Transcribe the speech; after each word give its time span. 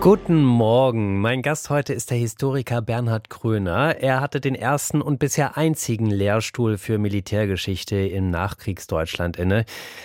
Guten 0.00 0.44
Morgen. 0.44 1.20
Mein 1.20 1.42
Gast 1.42 1.70
heute 1.70 1.92
ist 1.92 2.10
der 2.10 2.18
Historiker 2.18 2.80
Bernhard 2.80 3.30
Kröner. 3.30 3.96
Er 4.00 4.20
hatte 4.20 4.40
den 4.40 4.54
ersten 4.54 5.02
und 5.02 5.18
bisher 5.18 5.56
einzigen 5.56 6.06
Lehrstuhl 6.06 6.78
für 6.78 6.98
Militärgeschichte 6.98 7.96
im 7.96 8.30
Nachkriegsdeutschland 8.30 9.36
inne. 9.36 9.64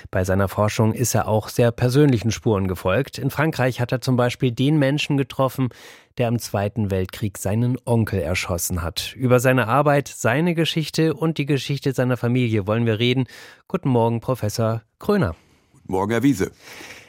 Bei 0.09 0.23
seiner 0.23 0.47
Forschung 0.47 0.93
ist 0.93 1.14
er 1.14 1.27
auch 1.27 1.47
sehr 1.47 1.71
persönlichen 1.71 2.32
Spuren 2.32 2.68
gefolgt. 2.68 3.19
In 3.19 3.29
Frankreich 3.29 3.79
hat 3.79 3.91
er 3.91 4.01
zum 4.01 4.15
Beispiel 4.15 4.51
den 4.51 4.79
Menschen 4.79 5.15
getroffen, 5.15 5.69
der 6.18 6.28
im 6.28 6.39
Zweiten 6.39 6.89
Weltkrieg 6.89 7.37
seinen 7.37 7.78
Onkel 7.86 8.19
erschossen 8.19 8.82
hat. 8.82 9.14
Über 9.15 9.39
seine 9.39 9.68
Arbeit, 9.68 10.07
seine 10.07 10.55
Geschichte 10.55 11.14
und 11.14 11.37
die 11.37 11.46
Geschichte 11.46 11.93
seiner 11.93 12.18
Familie 12.18 12.65
wollen 12.65 12.87
wir 12.87 12.97
reden. 12.97 13.25
Guten 13.68 13.89
Morgen, 13.89 14.21
Professor 14.21 14.82
Kröner. 14.97 15.36
Guten 15.71 15.91
Morgen, 15.91 16.11
Herr 16.11 16.23
Wiese. 16.23 16.51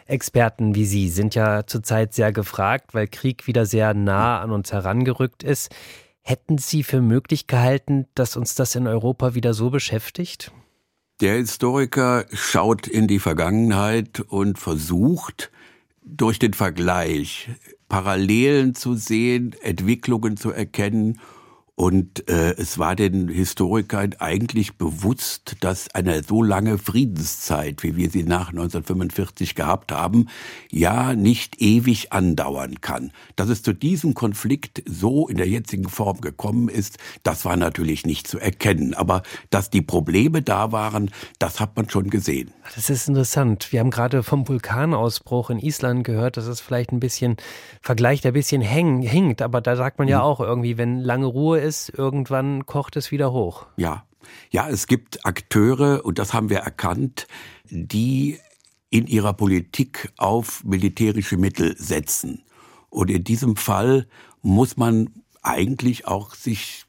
Experten 0.06 0.74
wie 0.74 0.84
Sie 0.84 1.08
sind 1.08 1.34
ja 1.34 1.66
zurzeit 1.66 2.14
sehr 2.14 2.32
gefragt, 2.32 2.94
weil 2.94 3.06
Krieg 3.08 3.46
wieder 3.46 3.66
sehr 3.66 3.94
nah 3.94 4.40
an 4.40 4.50
uns 4.50 4.72
herangerückt 4.72 5.42
ist. 5.42 5.74
Hätten 6.22 6.58
Sie 6.58 6.82
für 6.82 7.00
möglich 7.00 7.46
gehalten, 7.46 8.06
dass 8.14 8.36
uns 8.36 8.54
das 8.54 8.74
in 8.74 8.86
Europa 8.86 9.34
wieder 9.34 9.54
so 9.54 9.70
beschäftigt? 9.70 10.52
Der 11.20 11.34
Historiker 11.34 12.26
schaut 12.32 12.86
in 12.86 13.06
die 13.06 13.18
Vergangenheit 13.18 14.20
und 14.20 14.58
versucht 14.58 15.50
durch 16.02 16.38
den 16.38 16.54
Vergleich 16.54 17.50
Parallelen 17.88 18.74
zu 18.74 18.94
sehen, 18.94 19.54
Entwicklungen 19.62 20.36
zu 20.36 20.50
erkennen 20.50 21.20
und 21.76 22.28
äh, 22.28 22.52
es 22.52 22.78
war 22.78 22.94
den 22.94 23.28
Historikern 23.28 24.14
eigentlich 24.20 24.76
bewusst, 24.76 25.56
dass 25.58 25.92
eine 25.92 26.22
so 26.22 26.40
lange 26.40 26.78
Friedenszeit, 26.78 27.82
wie 27.82 27.96
wir 27.96 28.10
sie 28.10 28.22
nach 28.22 28.50
1945 28.50 29.56
gehabt 29.56 29.90
haben, 29.90 30.28
ja 30.70 31.14
nicht 31.14 31.60
ewig 31.60 32.12
andauern 32.12 32.80
kann. 32.80 33.10
Dass 33.34 33.48
es 33.48 33.64
zu 33.64 33.72
diesem 33.72 34.14
Konflikt 34.14 34.84
so 34.86 35.26
in 35.26 35.36
der 35.36 35.48
jetzigen 35.48 35.88
Form 35.88 36.20
gekommen 36.20 36.68
ist, 36.68 36.98
das 37.24 37.44
war 37.44 37.56
natürlich 37.56 38.06
nicht 38.06 38.28
zu 38.28 38.38
erkennen. 38.38 38.94
Aber 38.94 39.24
dass 39.50 39.68
die 39.68 39.82
Probleme 39.82 40.42
da 40.42 40.70
waren, 40.70 41.10
das 41.40 41.58
hat 41.58 41.76
man 41.76 41.90
schon 41.90 42.08
gesehen. 42.08 42.52
Das 42.76 42.88
ist 42.88 43.08
interessant. 43.08 43.72
Wir 43.72 43.80
haben 43.80 43.90
gerade 43.90 44.22
vom 44.22 44.46
Vulkanausbruch 44.46 45.50
in 45.50 45.58
Island 45.58 46.04
gehört, 46.04 46.36
dass 46.36 46.46
es 46.46 46.60
vielleicht 46.60 46.92
ein 46.92 47.00
bisschen 47.00 47.36
Vergleich, 47.82 48.24
ein 48.24 48.32
bisschen 48.32 48.62
häng, 48.62 49.02
hinkt. 49.02 49.42
Aber 49.42 49.60
da 49.60 49.74
sagt 49.74 49.98
man 49.98 50.06
ja 50.06 50.18
mhm. 50.18 50.24
auch 50.24 50.38
irgendwie, 50.40 50.78
wenn 50.78 51.00
lange 51.00 51.26
Ruhe 51.26 51.63
ist, 51.64 51.90
irgendwann 51.90 52.66
kocht 52.66 52.96
es 52.96 53.10
wieder 53.10 53.32
hoch. 53.32 53.66
Ja. 53.76 54.04
Ja, 54.50 54.68
es 54.68 54.86
gibt 54.86 55.26
Akteure, 55.26 56.04
und 56.04 56.18
das 56.18 56.32
haben 56.32 56.48
wir 56.48 56.58
erkannt, 56.58 57.26
die 57.68 58.38
in 58.88 59.06
ihrer 59.06 59.34
Politik 59.34 60.12
auf 60.16 60.64
militärische 60.64 61.36
Mittel 61.36 61.76
setzen. 61.76 62.42
Und 62.88 63.10
in 63.10 63.24
diesem 63.24 63.56
Fall 63.56 64.06
muss 64.40 64.76
man 64.76 65.10
eigentlich 65.42 66.06
auch 66.06 66.34
sich 66.34 66.86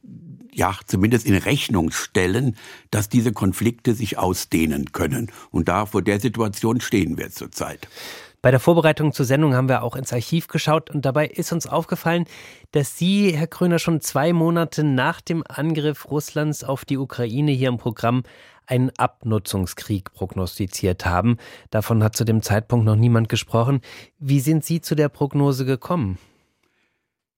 ja 0.53 0.77
zumindest 0.85 1.25
in 1.25 1.35
Rechnung 1.35 1.91
stellen, 1.91 2.55
dass 2.89 3.09
diese 3.09 3.33
Konflikte 3.33 3.93
sich 3.93 4.17
ausdehnen 4.17 4.91
können. 4.93 5.31
Und 5.51 5.67
da 5.67 5.85
vor 5.85 6.01
der 6.01 6.19
Situation 6.19 6.79
stehen 6.79 7.17
wir 7.17 7.31
zurzeit. 7.31 7.87
Bei 8.45 8.51
der 8.51 8.59
Vorbereitung 8.59 9.11
zur 9.11 9.25
Sendung 9.25 9.55
haben 9.55 9.69
wir 9.69 9.81
auch 9.81 9.95
ins 9.95 10.13
Archiv 10.13 10.45
geschaut 10.45 10.91
und 10.91 11.03
dabei 11.03 11.25
ist 11.25 11.51
uns 11.51 11.65
aufgefallen, 11.65 12.25
dass 12.73 12.95
Sie, 12.95 13.35
Herr 13.35 13.47
Kröner, 13.47 13.79
schon 13.79 14.01
zwei 14.01 14.33
Monate 14.33 14.83
nach 14.83 15.19
dem 15.19 15.43
Angriff 15.47 16.11
Russlands 16.11 16.63
auf 16.63 16.85
die 16.85 16.99
Ukraine 16.99 17.49
hier 17.53 17.69
im 17.69 17.79
Programm 17.79 18.21
einen 18.67 18.91
Abnutzungskrieg 18.99 20.13
prognostiziert 20.13 21.07
haben. 21.07 21.37
Davon 21.71 22.03
hat 22.03 22.15
zu 22.15 22.23
dem 22.23 22.43
Zeitpunkt 22.43 22.85
noch 22.85 22.95
niemand 22.95 23.29
gesprochen. 23.29 23.81
Wie 24.19 24.41
sind 24.41 24.63
Sie 24.63 24.79
zu 24.79 24.93
der 24.93 25.09
Prognose 25.09 25.65
gekommen? 25.65 26.19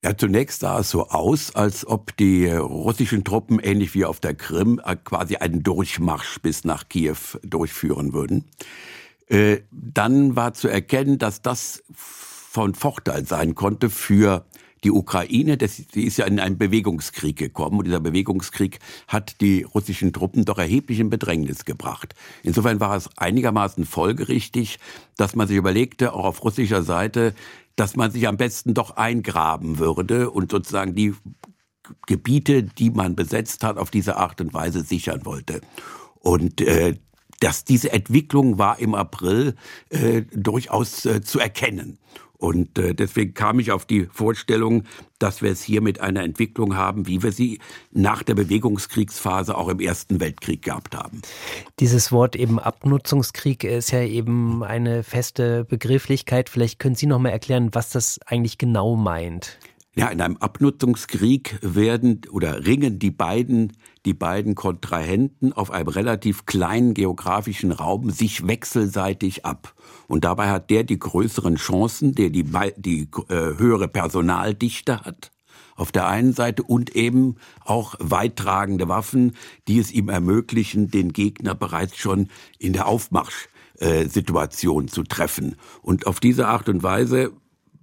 Ja, 0.03 0.17
zunächst 0.17 0.59
sah 0.59 0.79
es 0.79 0.89
so 0.89 1.07
aus, 1.07 1.55
als 1.55 1.87
ob 1.87 2.17
die 2.17 2.47
russischen 2.47 3.23
Truppen 3.23 3.59
ähnlich 3.59 3.95
wie 3.95 4.03
auf 4.03 4.19
der 4.19 4.35
Krim 4.35 4.81
äh, 4.83 4.97
quasi 4.97 5.37
einen 5.37 5.63
Durchmarsch 5.63 6.39
bis 6.41 6.65
nach 6.65 6.89
Kiew 6.89 7.39
durchführen 7.43 8.11
würden. 8.11 8.43
Äh, 9.27 9.59
dann 9.71 10.35
war 10.35 10.53
zu 10.53 10.67
erkennen, 10.67 11.17
dass 11.17 11.41
das 11.41 11.83
von 11.93 12.75
Vorteil 12.75 13.25
sein 13.25 13.55
konnte 13.55 13.89
für 13.89 14.45
die 14.83 14.91
Ukraine, 14.91 15.57
das, 15.57 15.77
die 15.87 16.03
ist 16.03 16.17
ja 16.17 16.25
in 16.25 16.39
einen 16.39 16.57
Bewegungskrieg 16.57 17.35
gekommen 17.35 17.79
und 17.79 17.85
dieser 17.85 17.99
Bewegungskrieg 17.99 18.79
hat 19.07 19.41
die 19.41 19.63
russischen 19.63 20.13
Truppen 20.13 20.45
doch 20.45 20.57
erheblich 20.57 20.99
in 20.99 21.09
Bedrängnis 21.09 21.65
gebracht. 21.65 22.13
Insofern 22.43 22.79
war 22.79 22.95
es 22.95 23.09
einigermaßen 23.17 23.85
folgerichtig, 23.85 24.79
dass 25.15 25.35
man 25.35 25.47
sich 25.47 25.57
überlegte, 25.57 26.13
auch 26.13 26.25
auf 26.25 26.43
russischer 26.43 26.83
Seite, 26.83 27.33
dass 27.75 27.95
man 27.95 28.11
sich 28.11 28.27
am 28.27 28.37
besten 28.37 28.73
doch 28.73 28.97
eingraben 28.97 29.79
würde 29.79 30.29
und 30.29 30.51
sozusagen 30.51 30.95
die 30.95 31.13
Gebiete, 32.05 32.63
die 32.63 32.89
man 32.89 33.15
besetzt 33.15 33.63
hat, 33.63 33.77
auf 33.77 33.89
diese 33.89 34.17
Art 34.17 34.41
und 34.41 34.53
Weise 34.53 34.83
sichern 34.83 35.25
wollte. 35.25 35.61
Und 36.19 36.61
äh, 36.61 36.95
dass 37.39 37.63
diese 37.63 37.91
Entwicklung 37.91 38.57
war 38.57 38.79
im 38.79 38.95
April 38.95 39.55
äh, 39.89 40.23
durchaus 40.33 41.05
äh, 41.05 41.21
zu 41.21 41.39
erkennen. 41.39 41.97
Und 42.37 42.77
äh, 42.77 42.93
deswegen 42.93 43.33
kam 43.33 43.59
ich 43.59 43.71
auf 43.71 43.85
die 43.85 44.05
Vorstellung, 44.05 44.83
dass 45.17 45.41
wir 45.41 45.51
es 45.51 45.63
hier 45.63 45.81
mit 45.81 46.01
einer 46.01 46.23
Entwicklung 46.23 46.75
haben, 46.75 47.07
wie 47.07 47.23
wir 47.23 47.31
sie 47.31 47.59
nach 47.91 48.21
der 48.21 48.35
Bewegungskriegsphase 48.35 49.57
auch 49.57 49.69
im 49.69 49.79
Ersten 49.79 50.19
Weltkrieg 50.19 50.61
gehabt 50.61 50.95
haben. 50.95 51.21
Dieses 51.79 52.11
Wort 52.11 52.35
eben 52.35 52.59
Abnutzungskrieg 52.59 53.63
ist 53.63 53.91
ja 53.91 54.01
eben 54.01 54.63
eine 54.63 55.01
feste 55.03 55.65
Begrifflichkeit. 55.65 56.49
Vielleicht 56.49 56.77
können 56.77 56.95
Sie 56.95 57.07
noch 57.07 57.19
mal 57.19 57.29
erklären, 57.29 57.69
was 57.73 57.89
das 57.89 58.19
eigentlich 58.27 58.59
genau 58.59 58.95
meint. 58.95 59.57
Ja, 59.97 60.09
in 60.09 60.21
einem 60.21 60.37
Abnutzungskrieg 60.37 61.57
werden 61.63 62.21
oder 62.29 62.67
ringen 62.67 62.99
die 62.99 63.09
beiden, 63.09 63.73
die 64.05 64.13
beiden 64.13 64.53
Kontrahenten 64.53 65.53
auf 65.53 65.71
einem 65.71 65.87
relativ 65.87 66.45
kleinen 66.45 66.93
geografischen 66.93 67.71
Raum 67.71 68.11
sich 68.11 68.45
wechselseitig 68.45 69.43
ab. 69.43 69.73
Und 70.07 70.23
dabei 70.23 70.49
hat 70.49 70.69
der 70.69 70.83
die 70.83 70.99
größeren 70.99 71.55
Chancen, 71.55 72.13
der 72.13 72.29
die, 72.29 72.45
die 72.77 73.09
äh, 73.29 73.57
höhere 73.57 73.87
Personaldichte 73.87 75.01
hat 75.01 75.31
auf 75.75 75.91
der 75.91 76.05
einen 76.07 76.33
Seite 76.33 76.61
und 76.63 76.95
eben 76.95 77.37
auch 77.63 77.95
weittragende 77.99 78.87
Waffen, 78.89 79.35
die 79.67 79.79
es 79.79 79.91
ihm 79.91 80.09
ermöglichen, 80.09 80.91
den 80.91 81.11
Gegner 81.13 81.55
bereits 81.55 81.97
schon 81.97 82.29
in 82.59 82.73
der 82.73 82.87
Aufmarschsituation 82.87 84.85
äh, 84.85 84.87
zu 84.87 85.03
treffen. 85.03 85.55
Und 85.81 86.05
auf 86.05 86.19
diese 86.19 86.47
Art 86.47 86.69
und 86.69 86.83
Weise 86.83 87.31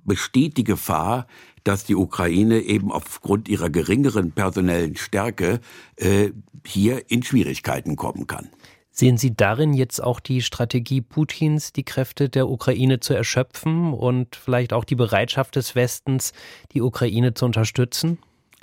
besteht 0.05 0.57
die 0.57 0.65
Gefahr, 0.65 1.27
dass 1.65 1.85
die 1.85 1.97
Ukraine 1.97 2.61
eben 2.61 2.93
aufgrund 2.93 3.49
ihrer 3.49 3.71
geringeren 3.71 4.33
personellen 4.33 4.97
Stärke 4.97 5.61
äh, 5.97 6.31
hier 6.67 7.11
in 7.11 7.23
Schwierigkeiten 7.23 7.97
kommen 7.97 8.27
kann. 8.27 8.51
Sehen 8.97 9.17
Sie 9.17 9.35
darin 9.35 9.73
jetzt 9.73 10.01
auch 10.01 10.21
die 10.21 10.41
Strategie 10.41 11.01
Putins, 11.01 11.73
die 11.73 11.83
Kräfte 11.83 12.29
der 12.29 12.49
Ukraine 12.49 13.01
zu 13.01 13.13
erschöpfen 13.13 13.93
und 13.93 14.37
vielleicht 14.37 14.73
auch 14.73 14.85
die 14.85 14.95
Bereitschaft 14.95 15.57
des 15.57 15.75
Westens, 15.75 16.33
die 16.73 16.81
Ukraine 16.81 17.35
zu 17.35 17.45
unterstützen? 17.45 18.19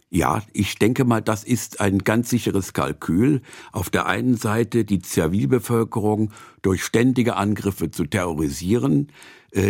Ja, 0.10 0.42
ich 0.54 0.76
denke 0.76 1.04
mal, 1.04 1.22
das 1.22 1.44
ist 1.44 1.82
ein 1.82 2.00
ganz 2.00 2.30
sicheres 2.30 2.74
Kalkül. 2.74 3.42
Auf 3.74 3.90
der 3.90 4.06
einen 4.08 4.36
Seite 4.36 4.86
die 4.86 5.00
Zivilbevölkerung 5.00 6.32
durch 6.62 6.84
ständige 6.84 7.36
Angriffe 7.36 7.92
zu 7.92 8.06
terrorisieren, 8.06 9.08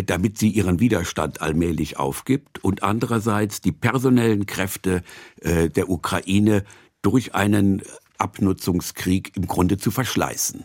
damit 0.04 0.38
sie 0.38 0.50
ihren 0.50 0.80
Widerstand 0.80 1.42
allmählich 1.42 1.98
aufgibt 1.98 2.64
und 2.64 2.84
andererseits 2.84 3.62
die 3.62 3.72
personellen 3.72 4.46
Kräfte 4.46 5.04
äh, 5.42 5.70
der 5.70 5.90
Ukraine 5.90 6.64
durch 7.02 7.34
einen 7.34 7.82
Abnutzungskrieg 8.18 9.36
im 9.36 9.48
Grunde 9.48 9.78
zu 9.78 9.90
verschleißen. 9.90 10.64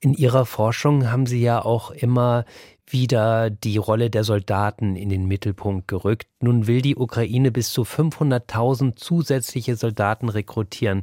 In 0.00 0.14
Ihrer 0.14 0.46
Forschung 0.46 1.10
haben 1.10 1.26
Sie 1.26 1.40
ja 1.40 1.64
auch 1.64 1.90
immer 1.90 2.44
wieder 2.86 3.50
die 3.50 3.78
Rolle 3.78 4.10
der 4.10 4.24
Soldaten 4.24 4.94
in 4.94 5.08
den 5.08 5.26
Mittelpunkt 5.26 5.88
gerückt. 5.88 6.28
Nun 6.40 6.66
will 6.66 6.82
die 6.82 6.96
Ukraine 6.96 7.50
bis 7.50 7.72
zu 7.72 7.82
500.000 7.82 8.96
zusätzliche 8.96 9.76
Soldaten 9.76 10.28
rekrutieren. 10.28 11.02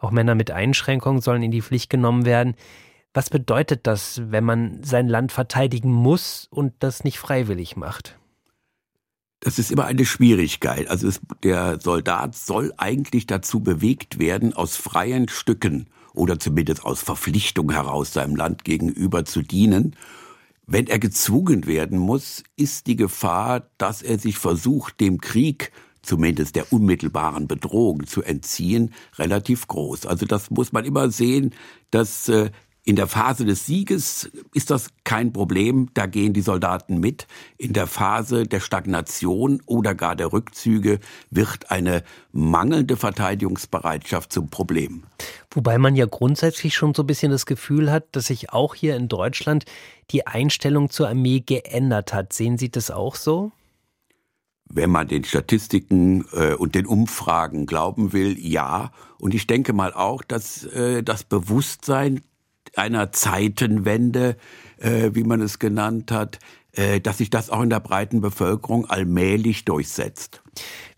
Auch 0.00 0.10
Männer 0.10 0.34
mit 0.34 0.50
Einschränkungen 0.50 1.20
sollen 1.20 1.42
in 1.42 1.50
die 1.50 1.62
Pflicht 1.62 1.90
genommen 1.90 2.24
werden. 2.24 2.54
Was 3.14 3.30
bedeutet 3.30 3.86
das, 3.86 4.20
wenn 4.26 4.44
man 4.44 4.82
sein 4.84 5.08
Land 5.08 5.32
verteidigen 5.32 5.90
muss 5.90 6.46
und 6.50 6.74
das 6.80 7.04
nicht 7.04 7.18
freiwillig 7.18 7.76
macht? 7.76 8.18
Das 9.40 9.58
ist 9.58 9.70
immer 9.70 9.84
eine 9.84 10.04
Schwierigkeit. 10.04 10.88
Also 10.88 11.08
es, 11.08 11.20
der 11.42 11.80
Soldat 11.80 12.34
soll 12.34 12.72
eigentlich 12.76 13.26
dazu 13.26 13.60
bewegt 13.60 14.18
werden, 14.18 14.52
aus 14.52 14.76
freien 14.76 15.28
Stücken 15.28 15.86
oder 16.12 16.38
zumindest 16.38 16.84
aus 16.84 17.00
Verpflichtung 17.00 17.70
heraus 17.70 18.12
seinem 18.12 18.34
Land 18.34 18.64
gegenüber 18.64 19.24
zu 19.24 19.42
dienen. 19.42 19.94
Wenn 20.66 20.86
er 20.86 20.98
gezwungen 20.98 21.66
werden 21.66 21.98
muss, 21.98 22.42
ist 22.56 22.88
die 22.88 22.96
Gefahr, 22.96 23.70
dass 23.78 24.02
er 24.02 24.18
sich 24.18 24.36
versucht, 24.38 25.00
dem 25.00 25.20
Krieg 25.20 25.72
zumindest 26.02 26.56
der 26.56 26.72
unmittelbaren 26.72 27.46
Bedrohung 27.46 28.06
zu 28.06 28.22
entziehen, 28.22 28.92
relativ 29.18 29.66
groß. 29.68 30.06
Also 30.06 30.26
das 30.26 30.50
muss 30.50 30.72
man 30.72 30.84
immer 30.84 31.10
sehen, 31.10 31.54
dass 31.90 32.28
äh, 32.28 32.50
in 32.88 32.96
der 32.96 33.06
Phase 33.06 33.44
des 33.44 33.66
Sieges 33.66 34.30
ist 34.54 34.70
das 34.70 34.88
kein 35.04 35.30
Problem, 35.34 35.90
da 35.92 36.06
gehen 36.06 36.32
die 36.32 36.40
Soldaten 36.40 37.00
mit. 37.00 37.26
In 37.58 37.74
der 37.74 37.86
Phase 37.86 38.46
der 38.46 38.60
Stagnation 38.60 39.60
oder 39.66 39.94
gar 39.94 40.16
der 40.16 40.32
Rückzüge 40.32 40.98
wird 41.28 41.70
eine 41.70 42.02
mangelnde 42.32 42.96
Verteidigungsbereitschaft 42.96 44.32
zum 44.32 44.48
Problem. 44.48 45.02
Wobei 45.50 45.76
man 45.76 45.96
ja 45.96 46.06
grundsätzlich 46.06 46.74
schon 46.74 46.94
so 46.94 47.02
ein 47.02 47.06
bisschen 47.06 47.30
das 47.30 47.44
Gefühl 47.44 47.92
hat, 47.92 48.04
dass 48.12 48.28
sich 48.28 48.54
auch 48.54 48.74
hier 48.74 48.96
in 48.96 49.08
Deutschland 49.08 49.66
die 50.10 50.26
Einstellung 50.26 50.88
zur 50.88 51.10
Armee 51.10 51.40
geändert 51.40 52.14
hat. 52.14 52.32
Sehen 52.32 52.56
Sie 52.56 52.70
das 52.70 52.90
auch 52.90 53.16
so? 53.16 53.52
Wenn 54.64 54.88
man 54.88 55.08
den 55.08 55.24
Statistiken 55.24 56.24
äh, 56.32 56.54
und 56.54 56.74
den 56.74 56.86
Umfragen 56.86 57.66
glauben 57.66 58.14
will, 58.14 58.38
ja. 58.38 58.92
Und 59.18 59.34
ich 59.34 59.46
denke 59.46 59.74
mal 59.74 59.92
auch, 59.92 60.22
dass 60.22 60.64
äh, 60.64 61.02
das 61.02 61.24
Bewusstsein 61.24 62.22
einer 62.76 63.12
Zeitenwende, 63.12 64.36
äh, 64.78 65.10
wie 65.12 65.24
man 65.24 65.40
es 65.40 65.58
genannt 65.58 66.10
hat, 66.12 66.38
äh, 66.72 67.00
dass 67.00 67.18
sich 67.18 67.30
das 67.30 67.50
auch 67.50 67.62
in 67.62 67.70
der 67.70 67.80
breiten 67.80 68.20
Bevölkerung 68.20 68.86
allmählich 68.86 69.64
durchsetzt. 69.64 70.42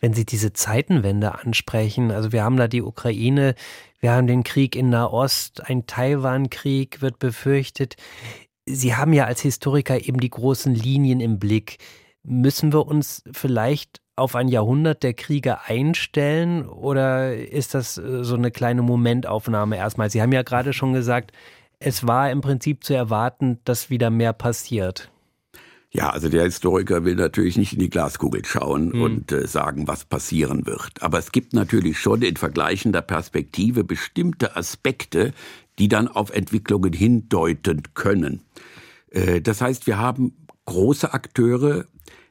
Wenn 0.00 0.14
Sie 0.14 0.26
diese 0.26 0.52
Zeitenwende 0.52 1.38
ansprechen, 1.38 2.11
also 2.11 2.32
wir 2.32 2.44
haben 2.44 2.56
da 2.56 2.69
die 2.69 2.82
Ukraine, 2.82 3.55
wir 4.00 4.12
haben 4.12 4.26
den 4.26 4.44
Krieg 4.44 4.76
in 4.76 4.90
Nahost, 4.90 5.69
ein 5.69 5.87
Taiwan-Krieg 5.87 7.02
wird 7.02 7.19
befürchtet. 7.19 7.96
Sie 8.66 8.94
haben 8.94 9.12
ja 9.12 9.25
als 9.25 9.40
Historiker 9.40 10.06
eben 10.06 10.20
die 10.20 10.31
großen 10.31 10.75
Linien 10.75 11.20
im 11.20 11.38
Blick. 11.38 11.78
Müssen 12.23 12.73
wir 12.73 12.87
uns 12.87 13.23
vielleicht 13.32 14.00
auf 14.16 14.37
ein 14.37 14.49
Jahrhundert 14.49 15.02
der 15.02 15.14
Kriege 15.14 15.62
einstellen 15.62 16.69
oder 16.69 17.34
ist 17.34 17.75
das 17.75 17.96
äh, 17.96 18.23
so 18.23 18.34
eine 18.34 18.50
kleine 18.50 18.82
Momentaufnahme 18.82 19.76
erstmal? 19.76 20.11
Sie 20.11 20.20
haben 20.20 20.32
ja 20.32 20.43
gerade 20.43 20.73
schon 20.73 20.93
gesagt, 20.93 21.32
es 21.81 22.06
war 22.06 22.31
im 22.31 22.43
Prinzip 22.43 22.85
zu 22.85 22.94
erwarten, 22.94 23.59
dass 23.65 23.91
wieder 23.91 24.11
mehr 24.11 24.32
passiert. 24.32 25.11
Ja, 25.93 26.11
also 26.11 26.29
der 26.29 26.44
Historiker 26.44 27.05
will 27.05 27.17
natürlich 27.17 27.56
nicht 27.56 27.73
in 27.73 27.81
die 27.81 27.91
Glaskugel 27.91 28.44
schauen 28.44 28.91
mhm. 28.91 29.03
und 29.03 29.32
äh, 29.32 29.49
sagen, 29.49 29.88
was 29.88 30.05
passieren 30.05 30.67
wird. 30.67 31.03
Aber 31.03 31.19
es 31.19 31.32
gibt 31.32 31.53
natürlich 31.53 31.99
schon 31.99 32.23
in 32.23 32.37
vergleichender 32.37 33.03
Perspektive 33.03 33.82
bestimmte 33.82 34.55
Aspekte, 34.55 35.32
die 35.81 35.88
dann 35.88 36.06
auf 36.06 36.31
Entwicklungen 36.31 36.93
hindeuten 36.93 37.83
können. 37.94 38.43
Äh, 39.11 39.41
das 39.41 39.61
heißt, 39.61 39.88
wir 39.88 39.99
haben 39.99 40.47
große 40.67 41.12
Akteure, 41.12 41.87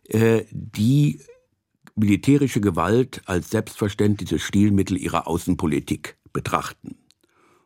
äh, 0.07 0.43
die 0.51 1.19
militärische 1.95 2.61
Gewalt 2.61 3.21
als 3.25 3.49
selbstverständliches 3.49 4.41
Stilmittel 4.41 4.95
ihrer 4.95 5.27
Außenpolitik 5.27 6.15
betrachten. 6.31 6.98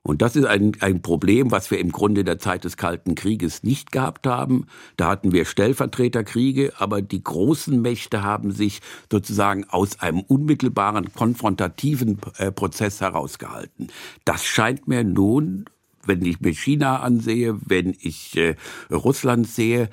Und 0.06 0.22
das 0.22 0.36
ist 0.36 0.46
ein, 0.46 0.74
ein 0.82 1.02
Problem, 1.02 1.52
was 1.52 1.72
wir 1.72 1.80
im 1.80 1.94
Grunde 1.94 2.22
in 2.22 2.26
der 2.26 2.38
Zeit 2.38 2.66
des 2.66 2.76
Kalten 2.76 3.16
Krieges 3.16 3.64
nicht 3.64 3.94
gehabt 3.94 4.28
haben. 4.28 4.68
Da 4.98 5.08
hatten 5.08 5.32
wir 5.32 5.46
Stellvertreterkriege, 5.46 6.74
aber 6.78 7.02
die 7.02 7.24
großen 7.24 7.82
Mächte 7.82 8.22
haben 8.22 8.52
sich 8.52 8.82
sozusagen 9.10 9.64
aus 9.70 10.02
einem 10.02 10.20
unmittelbaren 10.20 11.14
konfrontativen 11.14 12.20
äh, 12.38 12.52
Prozess 12.52 13.00
herausgehalten. 13.00 13.88
Das 14.26 14.44
scheint 14.44 14.90
mir 14.90 15.06
nun, 15.06 15.66
wenn 16.06 16.26
ich 16.26 16.42
mir 16.42 16.54
China 16.54 17.00
ansehe, 17.00 17.58
wenn 17.66 17.96
ich 17.98 18.36
äh, 18.36 18.56
Russland 18.92 19.48
sehe, 19.48 19.90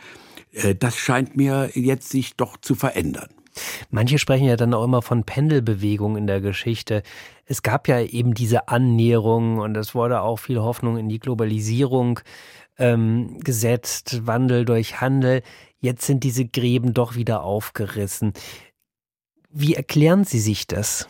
äh, 0.53 0.75
das 0.75 0.97
scheint 0.97 1.37
mir 1.37 1.71
jetzt 1.75 2.11
sich 2.11 2.35
doch 2.35 2.57
zu 2.57 2.75
verändern. 2.75 3.29
Manche 3.91 4.19
sprechen 4.19 4.47
ja 4.47 4.57
dann 4.57 4.75
auch 4.75 4.85
immer 4.85 5.03
von 5.03 5.25
Pendelbewegung 5.25 6.17
in 6.17 6.27
der 6.27 6.41
Geschichte. 6.41 7.03
Es 7.45 7.63
gab 7.63 7.89
ja 7.89 8.01
eben 8.01 8.35
diese 8.35 8.69
Annäherung 8.69 9.59
und 9.59 9.77
es 9.77 9.95
wurde 9.95 10.23
auch 10.23 10.39
viel 10.39 10.61
Hoffnung 10.61 10.97
in 10.97 11.09
die 11.09 11.19
Globalisierung 11.19 12.21
ähm, 12.79 13.39
gesetzt, 13.41 14.27
Wandel 14.27 14.65
durch 14.65 15.01
Handel. 15.01 15.43
Jetzt 15.81 16.07
sind 16.07 16.25
diese 16.25 16.47
Gräben 16.47 16.95
doch 16.95 17.15
wieder 17.15 17.43
aufgerissen. 17.43 18.33
Wie 19.51 19.75
erklären 19.75 20.25
Sie 20.25 20.41
sich 20.41 20.67
das? 20.67 21.09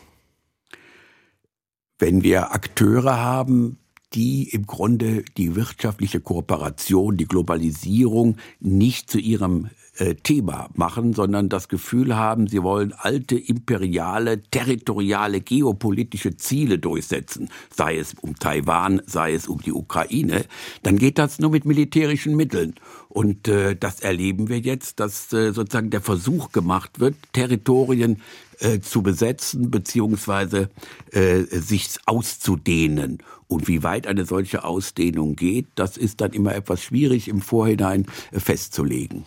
Wenn 1.99 2.23
wir 2.23 2.51
Akteure 2.51 3.17
haben, 3.19 3.77
die 4.13 4.49
im 4.49 4.65
Grunde 4.65 5.23
die 5.37 5.55
wirtschaftliche 5.55 6.19
Kooperation, 6.19 7.17
die 7.17 7.27
Globalisierung 7.27 8.37
nicht 8.59 9.09
zu 9.09 9.19
ihrem 9.19 9.69
äh, 10.01 10.15
Thema 10.15 10.67
machen, 10.73 11.13
sondern 11.13 11.47
das 11.47 11.67
Gefühl 11.67 12.15
haben, 12.15 12.47
sie 12.47 12.63
wollen 12.63 12.91
alte 12.91 13.37
imperiale, 13.37 14.41
territoriale, 14.41 15.41
geopolitische 15.41 16.35
Ziele 16.37 16.79
durchsetzen, 16.79 17.49
sei 17.71 17.97
es 17.99 18.15
um 18.19 18.35
Taiwan, 18.35 19.03
sei 19.05 19.33
es 19.33 19.47
um 19.47 19.61
die 19.61 19.71
Ukraine, 19.71 20.45
dann 20.81 20.97
geht 20.97 21.19
das 21.19 21.37
nur 21.37 21.51
mit 21.51 21.65
militärischen 21.65 22.35
Mitteln. 22.35 22.73
Und 23.09 23.47
äh, 23.47 23.75
das 23.75 23.99
erleben 23.99 24.49
wir 24.49 24.57
jetzt, 24.57 24.99
dass 24.99 25.31
äh, 25.33 25.51
sozusagen 25.51 25.91
der 25.91 26.01
Versuch 26.01 26.51
gemacht 26.51 26.99
wird, 26.99 27.15
Territorien 27.33 28.21
äh, 28.59 28.79
zu 28.79 29.03
besetzen 29.03 29.69
beziehungsweise 29.69 30.69
äh, 31.11 31.43
sich 31.43 31.97
auszudehnen. 32.05 33.19
Und 33.51 33.67
wie 33.67 33.83
weit 33.83 34.07
eine 34.07 34.23
solche 34.23 34.63
Ausdehnung 34.63 35.35
geht, 35.35 35.67
das 35.75 35.97
ist 35.97 36.21
dann 36.21 36.31
immer 36.31 36.55
etwas 36.55 36.81
schwierig 36.81 37.27
im 37.27 37.41
Vorhinein 37.41 38.05
äh, 38.31 38.39
festzulegen. 38.39 39.25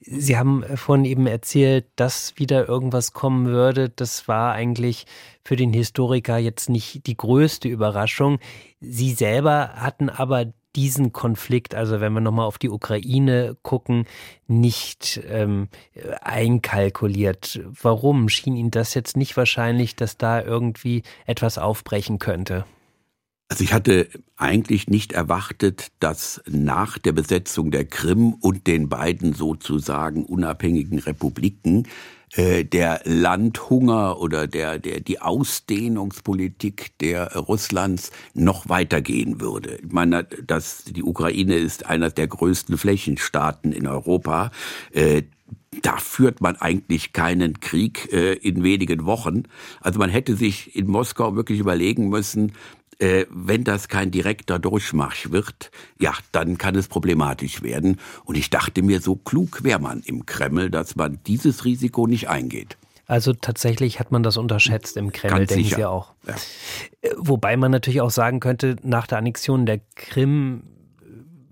Sie 0.00 0.36
haben 0.36 0.64
vorhin 0.74 1.04
eben 1.04 1.28
erzählt, 1.28 1.86
dass 1.94 2.32
wieder 2.36 2.68
irgendwas 2.68 3.12
kommen 3.12 3.46
würde. 3.46 3.88
Das 3.88 4.26
war 4.26 4.54
eigentlich 4.54 5.06
für 5.44 5.54
den 5.54 5.72
Historiker 5.72 6.36
jetzt 6.36 6.68
nicht 6.68 7.06
die 7.06 7.16
größte 7.16 7.68
Überraschung. 7.68 8.40
Sie 8.80 9.12
selber 9.12 9.74
hatten 9.76 10.08
aber 10.08 10.46
diesen 10.74 11.12
Konflikt, 11.12 11.76
also 11.76 12.00
wenn 12.00 12.12
wir 12.12 12.20
nochmal 12.20 12.46
auf 12.46 12.58
die 12.58 12.70
Ukraine 12.70 13.56
gucken, 13.62 14.06
nicht 14.48 15.20
ähm, 15.28 15.68
einkalkuliert. 16.22 17.60
Warum 17.80 18.28
schien 18.28 18.56
Ihnen 18.56 18.72
das 18.72 18.94
jetzt 18.94 19.16
nicht 19.16 19.36
wahrscheinlich, 19.36 19.94
dass 19.94 20.16
da 20.16 20.42
irgendwie 20.42 21.04
etwas 21.24 21.56
aufbrechen 21.56 22.18
könnte? 22.18 22.64
Also 23.50 23.64
ich 23.64 23.72
hatte 23.72 24.08
eigentlich 24.36 24.86
nicht 24.86 25.12
erwartet, 25.12 25.88
dass 25.98 26.40
nach 26.48 26.98
der 26.98 27.10
Besetzung 27.10 27.72
der 27.72 27.84
Krim 27.84 28.34
und 28.34 28.68
den 28.68 28.88
beiden 28.88 29.32
sozusagen 29.32 30.24
unabhängigen 30.24 31.00
Republiken 31.00 31.88
äh, 32.36 32.64
der 32.64 33.00
Landhunger 33.04 34.20
oder 34.20 34.46
der, 34.46 34.78
der, 34.78 35.00
die 35.00 35.20
Ausdehnungspolitik 35.20 36.96
der 37.00 37.34
Russlands 37.34 38.12
noch 38.34 38.68
weitergehen 38.68 39.40
würde. 39.40 39.80
Ich 39.82 39.90
meine, 39.90 40.22
dass 40.46 40.84
die 40.84 41.02
Ukraine 41.02 41.56
ist 41.56 41.86
einer 41.86 42.10
der 42.10 42.28
größten 42.28 42.78
Flächenstaaten 42.78 43.72
in 43.72 43.88
Europa. 43.88 44.52
Äh, 44.92 45.22
da 45.82 45.96
führt 45.96 46.40
man 46.40 46.56
eigentlich 46.56 47.12
keinen 47.12 47.60
Krieg 47.60 48.12
äh, 48.12 48.34
in 48.34 48.62
wenigen 48.62 49.06
Wochen. 49.06 49.44
Also 49.80 49.98
man 49.98 50.10
hätte 50.10 50.36
sich 50.36 50.76
in 50.76 50.86
Moskau 50.86 51.34
wirklich 51.36 51.58
überlegen 51.58 52.08
müssen, 52.08 52.52
äh, 53.00 53.26
wenn 53.30 53.64
das 53.64 53.88
kein 53.88 54.10
direkter 54.10 54.58
Durchmarsch 54.58 55.30
wird, 55.30 55.70
ja, 55.98 56.12
dann 56.32 56.58
kann 56.58 56.76
es 56.76 56.86
problematisch 56.86 57.62
werden. 57.62 57.98
Und 58.24 58.36
ich 58.36 58.50
dachte 58.50 58.82
mir, 58.82 59.00
so 59.00 59.16
klug 59.16 59.64
wäre 59.64 59.80
man 59.80 60.00
im 60.00 60.26
Kreml, 60.26 60.70
dass 60.70 60.96
man 60.96 61.18
dieses 61.26 61.64
Risiko 61.64 62.06
nicht 62.06 62.28
eingeht. 62.28 62.76
Also 63.06 63.32
tatsächlich 63.32 63.98
hat 63.98 64.12
man 64.12 64.22
das 64.22 64.36
unterschätzt 64.36 64.96
im 64.96 65.10
Kreml, 65.10 65.38
Ganz 65.38 65.48
denken 65.48 65.64
sicher. 65.64 65.76
Sie 65.76 65.84
auch. 65.84 66.12
Ja. 66.28 66.34
Äh, 67.00 67.10
wobei 67.16 67.56
man 67.56 67.72
natürlich 67.72 68.02
auch 68.02 68.10
sagen 68.10 68.38
könnte, 68.38 68.76
nach 68.82 69.06
der 69.06 69.18
Annexion 69.18 69.66
der 69.66 69.80
Krim 69.96 70.62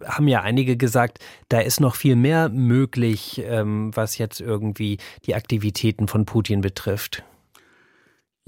äh, 0.00 0.04
haben 0.04 0.28
ja 0.28 0.42
einige 0.42 0.76
gesagt, 0.76 1.18
da 1.48 1.58
ist 1.58 1.80
noch 1.80 1.96
viel 1.96 2.14
mehr 2.14 2.48
möglich, 2.48 3.42
ähm, 3.44 3.90
was 3.96 4.18
jetzt 4.18 4.40
irgendwie 4.40 4.98
die 5.24 5.34
Aktivitäten 5.34 6.06
von 6.06 6.26
Putin 6.26 6.60
betrifft. 6.60 7.24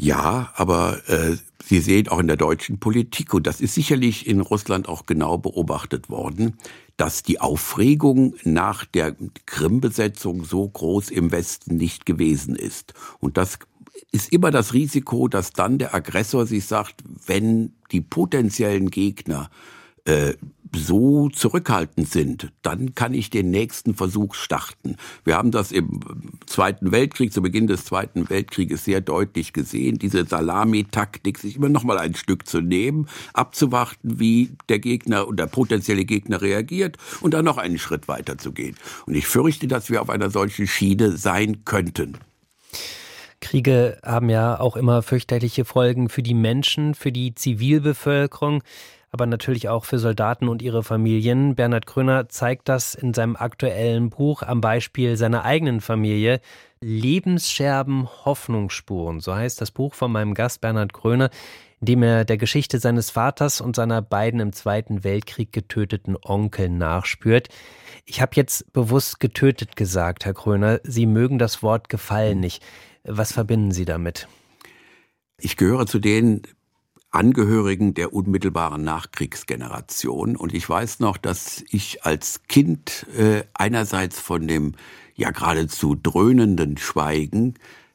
Ja, 0.03 0.51
aber 0.55 1.07
äh, 1.11 1.37
Sie 1.63 1.79
sehen 1.79 2.09
auch 2.09 2.21
in 2.21 2.27
der 2.27 2.39
deutschen 2.39 2.81
Politik, 2.81 3.35
und 3.35 3.47
das 3.47 3.61
ist 3.61 3.75
sicherlich 3.75 4.27
in 4.27 4.41
Russland 4.41 4.89
auch 4.89 5.05
genau 5.05 5.37
beobachtet 5.37 6.09
worden, 6.09 6.57
dass 6.97 7.23
die 7.23 7.39
Aufregung 7.39 8.35
nach 8.43 8.87
der 8.87 9.15
Krim-Besetzung 9.45 10.45
so 10.47 10.67
groß 10.67 11.11
im 11.11 11.33
Westen 11.33 11.77
nicht 11.77 12.07
gewesen 12.07 12.57
ist. 12.57 12.95
Und 13.19 13.37
das 13.37 13.59
ist 14.11 14.33
immer 14.33 14.51
das 14.51 14.73
Risiko, 14.73 15.29
dass 15.29 15.53
dann 15.53 15.77
der 15.77 15.95
Aggressor 15.95 16.47
sich 16.47 16.65
sagt, 16.65 17.05
wenn 17.27 17.75
die 17.93 18.01
potenziellen 18.01 18.91
Gegner 18.91 19.51
äh, 20.07 20.33
so 20.75 21.29
zurückhaltend 21.29 22.09
sind, 22.09 22.53
dann 22.63 22.95
kann 22.95 23.15
ich 23.15 23.31
den 23.31 23.51
nächsten 23.51 23.95
Versuch 23.95 24.35
starten. 24.35 24.97
Wir 25.25 25.37
haben 25.37 25.51
das 25.51 25.73
im 25.73 26.01
Zweiten 26.47 26.93
Weltkrieg, 26.93 27.33
zu 27.33 27.43
Beginn 27.43 27.67
des 27.67 27.85
Zweiten 27.85 28.29
Weltkrieges 28.31 28.85
sehr 28.85 29.01
deutlich 29.01 29.53
gesehen, 29.53 29.99
diese 29.99 30.25
Salamitaktik, 30.25 31.39
sich 31.39 31.57
immer 31.57 31.69
noch 31.69 31.85
mal 31.85 31.99
ein 31.99 32.15
Stück 32.15 32.47
zu 32.47 32.61
nehmen, 32.61 33.09
abzuwarten, 33.33 34.21
wie 34.21 34.51
der 34.69 34.79
Gegner 34.79 35.27
und 35.27 35.39
der 35.39 35.47
potenzielle 35.47 36.05
Gegner 36.05 36.41
reagiert 36.41 36.97
und 37.21 37.35
dann 37.35 37.45
noch 37.45 37.59
einen 37.59 37.79
Schritt 37.79 38.09
weiter 38.09 38.39
zu 38.39 38.53
gehen. 38.53 38.77
Und 39.07 39.15
ich 39.15 39.27
fürchte, 39.27 39.67
dass 39.67 39.91
wir 39.91 40.03
auf 40.03 40.11
einer 40.11 40.31
solchen 40.31 40.67
Schiene 40.67 41.17
sein 41.17 41.65
könnten. 41.65 42.19
Kriege 43.41 43.99
haben 44.05 44.29
ja 44.29 44.61
auch 44.61 44.77
immer 44.77 45.03
fürchterliche 45.03 45.65
Folgen 45.65 46.09
für 46.09 46.23
die 46.23 46.35
Menschen, 46.35 46.95
für 46.95 47.11
die 47.11 47.35
Zivilbevölkerung, 47.35 48.63
aber 49.11 49.27
natürlich 49.27 49.69
auch 49.69 49.85
für 49.85 49.99
Soldaten 49.99 50.49
und 50.49 50.63
ihre 50.63 50.83
Familien. 50.83 51.55
Bernhard 51.55 51.87
Kröner 51.87 52.29
zeigt 52.29 52.69
das 52.69 52.95
in 52.95 53.13
seinem 53.13 53.37
aktuellen 53.37 54.11
Buch 54.11 54.43
am 54.43 54.61
Beispiel 54.61 55.17
seiner 55.17 55.45
eigenen 55.45 55.81
Familie. 55.81 56.41
Lebensscherben, 56.81 58.09
Hoffnungsspuren, 58.25 59.21
so 59.21 59.35
heißt 59.35 59.61
das 59.61 59.71
Buch 59.71 59.95
von 59.95 60.11
meinem 60.13 60.35
Gast 60.35 60.61
Bernhard 60.61 60.93
Kröner, 60.93 61.31
in 61.81 61.87
dem 61.87 62.03
er 62.03 62.25
der 62.25 62.39
Geschichte 62.39 62.79
seines 62.79 63.11
Vaters 63.11 63.61
und 63.61 63.77
seiner 63.77 64.01
beiden 64.01 64.41
im 64.41 64.53
Zweiten 64.53 65.03
Weltkrieg 65.03 65.53
getöteten 65.53 66.17
Onkel 66.23 66.69
nachspürt. 66.69 67.49
Ich 68.07 68.21
habe 68.23 68.33
jetzt 68.37 68.73
bewusst 68.73 69.21
getötet 69.21 69.77
gesagt, 69.77 70.25
Herr 70.25 70.35
Kröner. 70.35 70.81
Sie 70.85 71.07
mögen 71.07 71.39
das 71.39 71.63
Wort 71.63 71.89
gefallen 71.89 72.41
nicht. 72.41 72.63
Was 73.05 73.33
verbinden 73.33 73.73
Sie 73.73 73.85
damit? 73.85 74.29
Ich 75.39 75.57
gehöre 75.57 75.87
zu 75.87 75.99
den 75.99 76.43
Angehörigen 77.11 77.95
der 77.95 78.13
unmittelbaren 78.13 78.85
Nachkriegsgeneration. 78.85 80.37
Und 80.37 80.55
ich 80.55 80.69
weiß 80.69 81.01
noch, 81.01 81.17
dass 81.17 81.65
ich 81.71 82.05
als 82.05 82.43
Kind 82.49 83.07
äh, 83.17 83.43
einerseits 83.55 84.21
von 84.21 84.47
dem 84.47 84.73
ja 85.15 85.31
geradezu 85.31 85.97
dröhnenden 85.97 86.79
Schweigen 86.79 87.55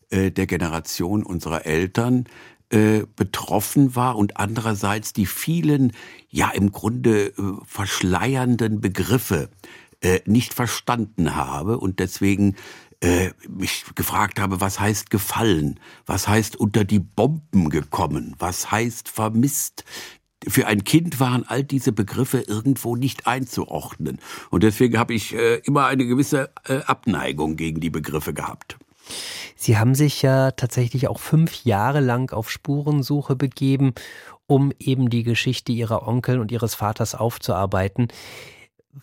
äh, 0.10 0.32
der 0.32 0.48
Generation 0.48 1.24
unserer 1.24 1.66
Eltern 1.66 2.26
äh, 2.70 3.04
betroffen 3.16 3.96
war 3.96 4.18
und 4.18 4.38
andererseits 4.38 5.14
die 5.14 5.28
vielen 5.28 5.94
ja 6.30 6.50
im 6.50 6.72
Grunde 6.72 7.28
äh, 7.28 7.34
verschleiernden 7.64 8.82
Begriffe 8.82 9.50
äh, 10.02 10.20
nicht 10.26 10.54
verstanden 10.54 11.36
habe 11.36 11.80
und 11.80 12.00
deswegen 12.00 12.56
äh, 13.02 13.32
mich 13.48 13.84
gefragt 13.96 14.40
habe, 14.40 14.62
was 14.62 14.80
heißt 14.80 15.10
gefallen, 15.10 15.80
was 16.06 16.28
heißt 16.28 16.56
unter 16.56 16.84
die 16.84 17.00
Bomben 17.00 17.70
gekommen, 17.70 18.36
was 18.40 18.72
heißt 18.72 19.10
vermisst. 19.10 19.84
Für 20.48 20.68
ein 20.68 20.84
Kind 20.84 21.20
waren 21.20 21.44
all 21.48 21.64
diese 21.64 21.92
Begriffe 21.92 22.40
irgendwo 22.42 22.96
nicht 22.96 23.26
einzuordnen. 23.26 24.20
Und 24.52 24.64
deswegen 24.64 24.98
habe 24.98 25.14
ich 25.14 25.34
äh, 25.34 25.56
immer 25.64 25.88
eine 25.88 26.06
gewisse 26.06 26.52
äh, 26.68 26.82
Abneigung 26.86 27.56
gegen 27.56 27.80
die 27.80 27.90
Begriffe 27.90 28.34
gehabt. 28.34 28.78
Sie 29.56 29.78
haben 29.78 29.96
sich 29.96 30.22
ja 30.22 30.52
tatsächlich 30.52 31.08
auch 31.08 31.20
fünf 31.20 31.64
Jahre 31.64 32.00
lang 32.00 32.32
auf 32.32 32.52
Spurensuche 32.52 33.36
begeben, 33.36 33.94
um 34.48 34.72
eben 34.80 35.10
die 35.10 35.24
Geschichte 35.24 35.72
Ihrer 35.72 36.08
Onkel 36.08 36.40
und 36.40 36.52
Ihres 36.52 36.76
Vaters 36.76 37.16
aufzuarbeiten. 37.16 38.10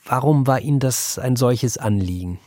Warum 0.04 0.46
war 0.46 0.60
Ihnen 0.60 0.80
das 0.80 1.18
ein 1.18 1.36
solches 1.36 1.78
Anliegen? 1.78 2.38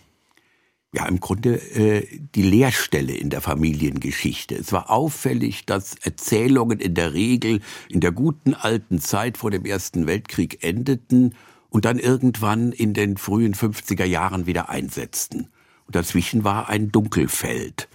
Ja 0.96 1.06
im 1.06 1.20
Grunde 1.20 1.56
äh, 1.76 2.08
die 2.36 2.42
Leerstelle 2.42 3.14
in 3.14 3.30
der 3.30 3.42
Familiengeschichte. 3.42 4.56
Es 4.56 4.72
war 4.72 4.90
auffällig, 4.90 5.66
dass 5.66 5.96
Erzählungen 5.96 6.80
in 6.80 6.94
der 6.94 7.14
Regel 7.14 7.60
in 7.90 8.00
der 8.00 8.12
guten 8.12 8.54
alten 8.54 9.00
Zeit 9.00 9.38
vor 9.38 9.52
dem 9.52 9.66
Ersten 9.66 10.08
Weltkrieg 10.08 10.64
endeten 10.64 11.36
und 11.70 11.84
dann 11.86 12.00
irgendwann 12.00 12.72
in 12.72 12.94
den 12.94 13.18
frühen 13.18 13.54
50er 13.54 14.06
Jahren 14.06 14.46
wieder 14.46 14.70
einsetzten. 14.70 15.50
Und 15.86 15.96
dazwischen 15.96 16.46
war 16.46 16.70
ein 16.70 16.92
Dunkelfeld. 16.92 17.90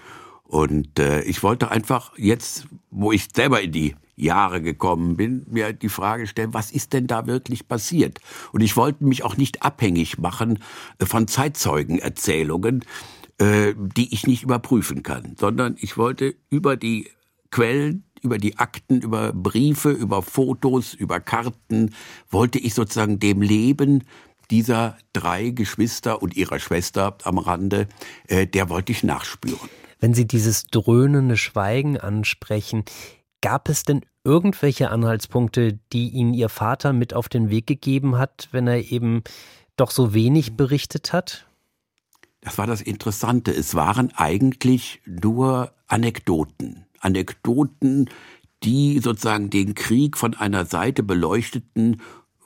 Und 0.44 0.98
äh, 0.98 1.22
ich 1.22 1.42
wollte 1.42 1.70
einfach 1.70 2.12
jetzt, 2.18 2.66
wo 2.90 3.12
ich 3.12 3.28
selber 3.34 3.62
in 3.62 3.72
die 3.72 3.96
Jahre 4.22 4.62
gekommen 4.62 5.16
bin, 5.16 5.46
mir 5.50 5.72
die 5.72 5.88
Frage 5.88 6.26
stellen, 6.26 6.54
was 6.54 6.70
ist 6.70 6.92
denn 6.92 7.06
da 7.06 7.26
wirklich 7.26 7.68
passiert? 7.68 8.20
Und 8.52 8.60
ich 8.60 8.76
wollte 8.76 9.04
mich 9.04 9.24
auch 9.24 9.36
nicht 9.36 9.62
abhängig 9.62 10.18
machen 10.18 10.58
äh, 10.98 11.06
von 11.06 11.28
Zeitzeugenerzählungen, 11.28 12.84
äh, 13.38 13.74
die 13.76 14.12
ich 14.12 14.26
nicht 14.26 14.42
überprüfen 14.42 15.02
kann, 15.02 15.36
sondern 15.38 15.76
ich 15.80 15.96
wollte 15.96 16.34
über 16.50 16.76
die 16.76 17.08
Quellen, 17.50 18.04
über 18.22 18.38
die 18.38 18.58
Akten, 18.58 19.00
über 19.00 19.32
Briefe, 19.32 19.90
über 19.90 20.22
Fotos, 20.22 20.94
über 20.94 21.20
Karten, 21.20 21.94
wollte 22.30 22.58
ich 22.58 22.74
sozusagen 22.74 23.18
dem 23.18 23.42
Leben 23.42 24.04
dieser 24.50 24.98
drei 25.12 25.50
Geschwister 25.50 26.22
und 26.22 26.36
ihrer 26.36 26.58
Schwester 26.58 27.16
am 27.24 27.38
Rande, 27.38 27.88
äh, 28.26 28.46
der 28.46 28.68
wollte 28.68 28.92
ich 28.92 29.02
nachspüren. 29.02 29.70
Wenn 30.00 30.14
Sie 30.14 30.26
dieses 30.26 30.64
dröhnende 30.66 31.36
Schweigen 31.36 31.98
ansprechen, 31.98 32.84
gab 33.40 33.68
es 33.68 33.84
denn 33.84 34.04
irgendwelche 34.24 34.90
Anhaltspunkte, 34.90 35.78
die 35.92 36.08
Ihnen 36.10 36.34
Ihr 36.34 36.48
Vater 36.48 36.92
mit 36.92 37.14
auf 37.14 37.28
den 37.28 37.50
Weg 37.50 37.66
gegeben 37.66 38.18
hat, 38.18 38.48
wenn 38.52 38.66
er 38.66 38.90
eben 38.90 39.22
doch 39.76 39.90
so 39.90 40.14
wenig 40.14 40.56
berichtet 40.56 41.12
hat? 41.12 41.46
Das 42.42 42.58
war 42.58 42.66
das 42.66 42.80
Interessante. 42.80 43.52
Es 43.52 43.74
waren 43.74 44.12
eigentlich 44.14 45.00
nur 45.06 45.72
Anekdoten. 45.86 46.86
Anekdoten, 47.00 48.08
die 48.62 48.98
sozusagen 48.98 49.50
den 49.50 49.74
Krieg 49.74 50.16
von 50.16 50.34
einer 50.34 50.66
Seite 50.66 51.02
beleuchteten, 51.02 52.00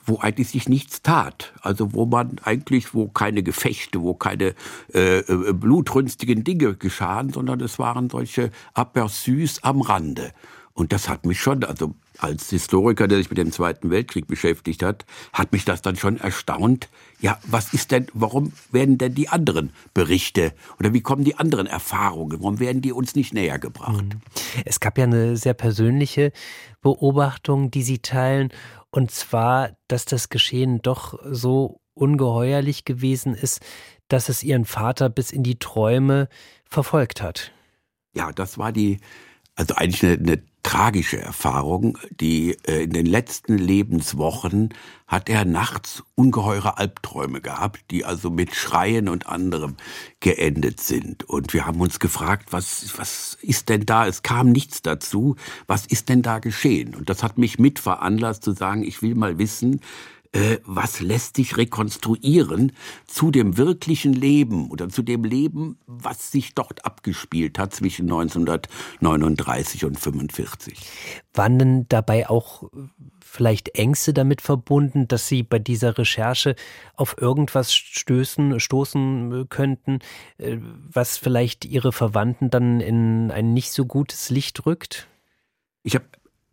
wo 0.05 0.19
eigentlich 0.19 0.49
sich 0.49 0.69
nichts 0.69 1.01
tat. 1.01 1.53
Also 1.61 1.93
wo 1.93 2.05
man 2.05 2.39
eigentlich, 2.43 2.93
wo 2.93 3.07
keine 3.07 3.43
Gefechte, 3.43 4.01
wo 4.01 4.13
keine 4.13 4.53
äh, 4.93 5.19
äh 5.19 5.53
blutrünstigen 5.53 6.43
Dinge 6.43 6.75
geschahen, 6.75 7.33
sondern 7.33 7.59
es 7.61 7.79
waren 7.79 8.09
solche 8.09 8.51
Aperçus 8.73 9.59
am 9.61 9.81
Rande. 9.81 10.31
Und 10.77 10.91
das 10.91 11.07
hat 11.07 11.25
mich 11.25 11.39
schon, 11.39 11.63
also 11.63 11.95
als 12.17 12.49
Historiker, 12.49 13.07
der 13.07 13.19
sich 13.19 13.29
mit 13.29 13.37
dem 13.37 13.53
Zweiten 13.53 13.91
Weltkrieg 13.91 14.27
beschäftigt 14.27 14.83
hat, 14.83 15.05
hat 15.31 15.53
mich 15.53 15.63
das 15.63 15.81
dann 15.81 15.95
schon 15.95 16.17
erstaunt. 16.17 16.89
Ja, 17.21 17.39
was 17.47 17.73
ist 17.73 17.91
denn, 17.91 18.07
warum 18.13 18.51
werden 18.71 18.97
denn 18.97 19.15
die 19.15 19.29
anderen 19.29 19.71
Berichte 19.93 20.53
oder 20.77 20.93
wie 20.93 20.99
kommen 20.99 21.23
die 21.23 21.37
anderen 21.37 21.65
Erfahrungen, 21.65 22.39
warum 22.41 22.59
werden 22.59 22.81
die 22.81 22.91
uns 22.91 23.15
nicht 23.15 23.33
näher 23.33 23.57
gebracht? 23.57 24.03
Mhm. 24.03 24.21
Es 24.65 24.81
gab 24.81 24.97
ja 24.97 25.05
eine 25.05 25.37
sehr 25.37 25.53
persönliche 25.53 26.33
Beobachtung, 26.81 27.71
die 27.71 27.81
Sie 27.81 27.99
teilen, 27.99 28.49
und 28.91 29.11
zwar, 29.11 29.71
dass 29.87 30.03
das 30.03 30.27
Geschehen 30.27 30.81
doch 30.81 31.17
so 31.23 31.79
ungeheuerlich 31.93 32.83
gewesen 32.83 33.33
ist, 33.33 33.61
dass 34.09 34.27
es 34.27 34.43
Ihren 34.43 34.65
Vater 34.65 35.09
bis 35.09 35.31
in 35.31 35.43
die 35.43 35.57
Träume 35.57 36.27
verfolgt 36.69 37.21
hat. 37.21 37.53
Ja, 38.13 38.33
das 38.33 38.57
war 38.57 38.73
die, 38.73 38.99
also 39.55 39.75
eigentlich 39.75 40.03
eine, 40.03 40.13
eine 40.13 40.41
tragische 40.63 41.19
Erfahrung. 41.19 41.97
Die 42.09 42.57
äh, 42.67 42.83
in 42.83 42.89
den 42.91 43.05
letzten 43.05 43.57
Lebenswochen 43.57 44.73
hat 45.07 45.29
er 45.29 45.45
nachts 45.45 46.03
ungeheure 46.15 46.79
Albträume 46.79 47.39
gehabt, 47.39 47.91
die 47.91 48.03
also 48.03 48.31
mit 48.31 48.55
Schreien 48.55 49.07
und 49.07 49.27
anderem 49.27 49.75
geendet 50.19 50.81
sind. 50.81 51.23
Und 51.29 51.53
wir 51.53 51.67
haben 51.67 51.79
uns 51.79 51.99
gefragt, 51.99 52.51
was, 52.51 52.97
was 52.97 53.37
ist 53.41 53.69
denn 53.69 53.85
da? 53.85 54.07
Es 54.07 54.23
kam 54.23 54.51
nichts 54.51 54.81
dazu. 54.81 55.35
Was 55.67 55.85
ist 55.85 56.09
denn 56.09 56.23
da 56.23 56.39
geschehen? 56.39 56.95
Und 56.95 57.09
das 57.09 57.21
hat 57.21 57.37
mich 57.37 57.59
mit 57.59 57.77
veranlasst 57.77 58.43
zu 58.43 58.51
sagen, 58.51 58.83
ich 58.83 59.03
will 59.03 59.13
mal 59.13 59.37
wissen, 59.37 59.81
äh, 60.35 60.59
was 60.65 60.99
lässt 60.99 61.37
sich 61.37 61.55
rekonstruieren 61.55 62.73
zu 63.07 63.31
dem 63.31 63.57
wirklichen 63.57 64.11
Leben 64.11 64.69
oder 64.69 64.89
zu 64.89 65.01
dem 65.01 65.23
Leben, 65.23 65.79
was 65.87 66.29
sich 66.29 66.53
dort 66.53 66.83
abgespielt 66.83 67.57
hat 67.57 67.73
zwischen 67.73 68.03
1939 68.03 69.85
und 69.85 69.97
45. 69.97 70.77
Waren 71.33 71.57
denn 71.57 71.85
dabei 71.87 72.29
auch 72.29 72.69
vielleicht 73.21 73.77
Ängste 73.77 74.13
damit 74.13 74.41
verbunden, 74.41 75.07
dass 75.07 75.29
Sie 75.29 75.41
bei 75.41 75.59
dieser 75.59 75.97
Recherche 75.97 76.55
auf 76.95 77.15
irgendwas 77.17 77.73
stößen, 77.73 78.59
stoßen 78.59 79.31
äh, 79.31 79.45
könnten, 79.47 79.99
äh, 80.37 80.57
was 80.59 81.17
vielleicht 81.17 81.63
Ihre 81.63 81.93
Verwandten 81.93 82.49
dann 82.49 82.81
in 82.81 83.31
ein 83.31 83.53
nicht 83.53 83.71
so 83.71 83.85
gutes 83.85 84.29
Licht 84.29 84.65
rückt? 84.65 85.07
Ich 85.83 85.95
habe 85.95 86.05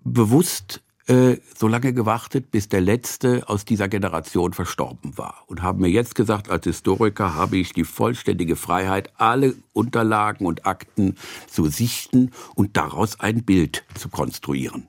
bewusst 0.04 0.81
äh, 1.06 1.36
so 1.56 1.68
lange 1.68 1.92
gewartet, 1.92 2.50
bis 2.50 2.68
der 2.68 2.80
letzte 2.80 3.48
aus 3.48 3.64
dieser 3.64 3.88
Generation 3.88 4.52
verstorben 4.52 5.18
war 5.18 5.42
und 5.46 5.62
haben 5.62 5.80
mir 5.80 5.90
jetzt 5.90 6.14
gesagt, 6.14 6.48
als 6.50 6.64
Historiker 6.64 7.34
habe 7.34 7.56
ich 7.56 7.72
die 7.72 7.84
vollständige 7.84 8.56
Freiheit, 8.56 9.12
alle 9.16 9.54
Unterlagen 9.72 10.46
und 10.46 10.66
Akten 10.66 11.16
zu 11.48 11.66
sichten 11.66 12.30
und 12.54 12.76
daraus 12.76 13.18
ein 13.20 13.44
Bild 13.44 13.84
zu 13.94 14.08
konstruieren. 14.08 14.88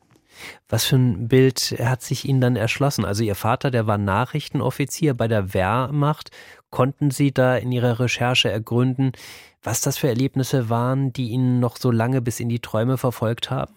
Was 0.70 0.86
für 0.86 0.98
ein 0.98 1.28
Bild 1.28 1.76
hat 1.80 2.02
sich 2.02 2.26
Ihnen 2.26 2.42
dann 2.42 2.56
erschlossen? 2.56 3.06
Also 3.06 3.24
Ihr 3.24 3.36
Vater, 3.36 3.72
der 3.72 3.88
war 3.88 3.98
Nachrichtenoffizier 3.98 5.14
bei 5.14 5.28
der 5.28 5.54
Wehrmacht. 5.54 6.32
Konnten 6.70 7.12
Sie 7.12 7.32
da 7.32 7.56
in 7.56 7.72
Ihrer 7.72 8.00
Recherche 8.00 8.52
ergründen, 8.52 9.14
was 9.62 9.82
das 9.82 9.98
für 9.98 10.10
Erlebnisse 10.10 10.70
waren, 10.70 11.14
die 11.14 11.30
Ihnen 11.30 11.60
noch 11.60 11.78
so 11.78 11.92
lange 11.92 12.22
bis 12.22 12.40
in 12.40 12.50
die 12.50 12.60
Träume 12.60 12.98
verfolgt 12.98 13.50
haben? 13.50 13.74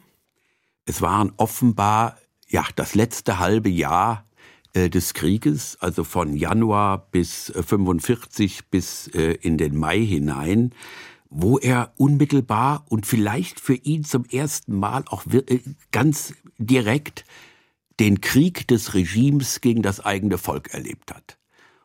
Es 0.86 1.02
waren 1.02 1.32
offenbar 1.36 2.16
ja, 2.48 2.64
das 2.76 2.94
letzte 2.94 3.38
halbe 3.38 3.68
Jahr 3.68 4.26
äh, 4.72 4.90
des 4.90 5.14
Krieges, 5.14 5.76
also 5.80 6.04
von 6.04 6.36
Januar 6.36 7.06
bis 7.10 7.50
äh, 7.50 7.62
45 7.62 8.68
bis 8.70 9.08
äh, 9.08 9.32
in 9.40 9.58
den 9.58 9.76
Mai 9.76 10.00
hinein, 10.00 10.72
wo 11.28 11.58
er 11.58 11.92
unmittelbar 11.96 12.84
und 12.88 13.06
vielleicht 13.06 13.60
für 13.60 13.74
ihn 13.74 14.04
zum 14.04 14.24
ersten 14.26 14.78
Mal 14.78 15.04
auch 15.08 15.24
äh, 15.26 15.60
ganz 15.92 16.34
direkt 16.58 17.24
den 17.98 18.20
Krieg 18.20 18.68
des 18.68 18.94
Regimes 18.94 19.60
gegen 19.60 19.82
das 19.82 20.00
eigene 20.00 20.38
Volk 20.38 20.72
erlebt 20.72 21.14
hat. 21.14 21.38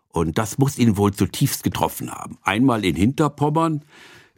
Und 0.09 0.37
das 0.37 0.57
muss 0.57 0.77
ihn 0.77 0.97
wohl 0.97 1.13
zutiefst 1.13 1.63
getroffen 1.63 2.11
haben. 2.11 2.37
Einmal 2.41 2.83
in 2.83 2.95
Hinterpommern, 2.95 3.85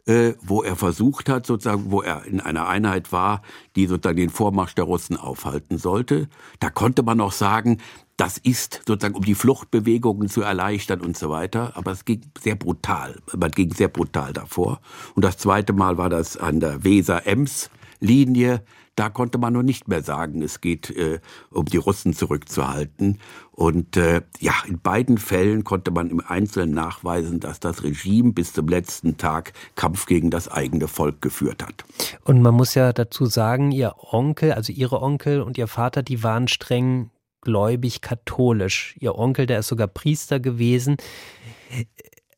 äh, 0.06 0.34
wo 0.40 0.62
er 0.62 0.76
versucht 0.76 1.28
hat, 1.28 1.46
sozusagen, 1.46 1.90
wo 1.90 2.02
er 2.02 2.24
in 2.24 2.40
einer 2.40 2.68
Einheit 2.68 3.12
war, 3.12 3.42
die 3.76 3.86
sozusagen 3.86 4.18
den 4.18 4.30
Vormarsch 4.30 4.74
der 4.74 4.84
Russen 4.84 5.16
aufhalten 5.16 5.78
sollte. 5.78 6.28
Da 6.60 6.70
konnte 6.70 7.02
man 7.02 7.20
auch 7.20 7.32
sagen, 7.32 7.78
das 8.16 8.38
ist 8.38 8.82
sozusagen, 8.86 9.16
um 9.16 9.24
die 9.24 9.34
Fluchtbewegungen 9.34 10.28
zu 10.28 10.42
erleichtern 10.42 11.00
und 11.00 11.16
so 11.16 11.30
weiter. 11.30 11.72
Aber 11.74 11.92
es 11.92 12.04
ging 12.04 12.20
sehr 12.38 12.54
brutal. 12.54 13.20
Man 13.36 13.50
ging 13.50 13.72
sehr 13.72 13.88
brutal 13.88 14.32
davor. 14.32 14.80
Und 15.14 15.24
das 15.24 15.38
zweite 15.38 15.72
Mal 15.72 15.98
war 15.98 16.10
das 16.10 16.36
an 16.36 16.60
der 16.60 16.84
Weser-Ems-Linie. 16.84 18.62
Da 18.96 19.08
konnte 19.10 19.38
man 19.38 19.52
nur 19.52 19.62
nicht 19.62 19.88
mehr 19.88 20.02
sagen, 20.02 20.42
es 20.42 20.60
geht 20.60 20.90
äh, 20.90 21.20
um 21.50 21.64
die 21.64 21.76
Russen 21.76 22.12
zurückzuhalten. 22.12 23.18
Und 23.50 23.96
äh, 23.96 24.22
ja, 24.40 24.52
in 24.66 24.80
beiden 24.80 25.18
Fällen 25.18 25.64
konnte 25.64 25.90
man 25.90 26.10
im 26.10 26.20
Einzelnen 26.20 26.74
nachweisen, 26.74 27.40
dass 27.40 27.60
das 27.60 27.82
Regime 27.82 28.32
bis 28.32 28.52
zum 28.52 28.68
letzten 28.68 29.16
Tag 29.16 29.52
Kampf 29.76 30.06
gegen 30.06 30.30
das 30.30 30.48
eigene 30.48 30.88
Volk 30.88 31.22
geführt 31.22 31.62
hat. 31.62 31.84
Und 32.24 32.42
man 32.42 32.54
muss 32.54 32.74
ja 32.74 32.92
dazu 32.92 33.26
sagen, 33.26 33.72
Ihr 33.72 33.94
Onkel, 33.98 34.52
also 34.52 34.72
Ihre 34.72 35.02
Onkel 35.02 35.40
und 35.40 35.58
Ihr 35.58 35.68
Vater, 35.68 36.02
die 36.02 36.22
waren 36.22 36.48
streng 36.48 37.10
gläubig 37.44 38.00
katholisch. 38.00 38.96
Ihr 38.98 39.16
Onkel, 39.16 39.46
der 39.46 39.60
ist 39.60 39.68
sogar 39.68 39.86
Priester 39.86 40.40
gewesen. 40.40 40.96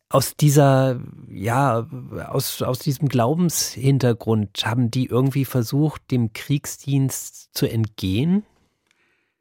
Aus 0.09 0.37
dieser, 0.37 1.01
ja, 1.29 1.89
aus, 2.29 2.63
aus 2.63 2.79
diesem 2.79 3.09
Glaubenshintergrund 3.09 4.65
haben 4.65 4.91
die 4.91 5.07
irgendwie 5.07 5.45
versucht, 5.45 6.11
dem 6.13 6.33
Kriegsdienst 6.33 7.51
zu 7.55 7.67
entgehen? 7.67 8.45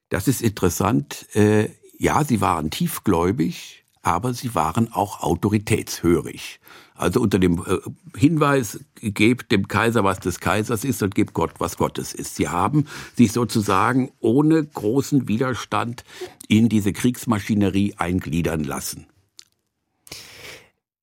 Das 0.10 0.28
ist 0.28 0.42
interessant. 0.42 1.28
Äh, 1.36 1.70
ja, 2.00 2.24
sie 2.24 2.42
waren 2.42 2.72
tiefgläubig, 2.72 3.84
aber 4.02 4.34
sie 4.34 4.56
waren 4.56 4.92
auch 4.92 5.22
autoritätshörig. 5.22 6.60
Also 6.96 7.22
unter 7.22 7.38
dem 7.38 7.64
äh, 7.66 7.78
Hinweis, 8.18 8.80
gebt 9.02 9.52
dem 9.52 9.68
Kaiser, 9.68 10.04
was 10.04 10.20
des 10.20 10.40
Kaisers 10.40 10.84
ist 10.84 11.04
und 11.04 11.14
gebt 11.14 11.34
Gott, 11.34 11.52
was 11.60 11.78
Gottes 11.78 12.14
ist. 12.14 12.36
Sie 12.36 12.48
haben 12.48 12.86
sich 13.16 13.34
sozusagen 13.34 14.12
ohne 14.20 14.64
großen 14.64 15.28
Widerstand 15.28 16.04
in 16.48 16.70
diese 16.70 16.94
Kriegsmaschinerie 16.94 17.96
eingliedern 17.98 18.64
lassen. 18.64 19.08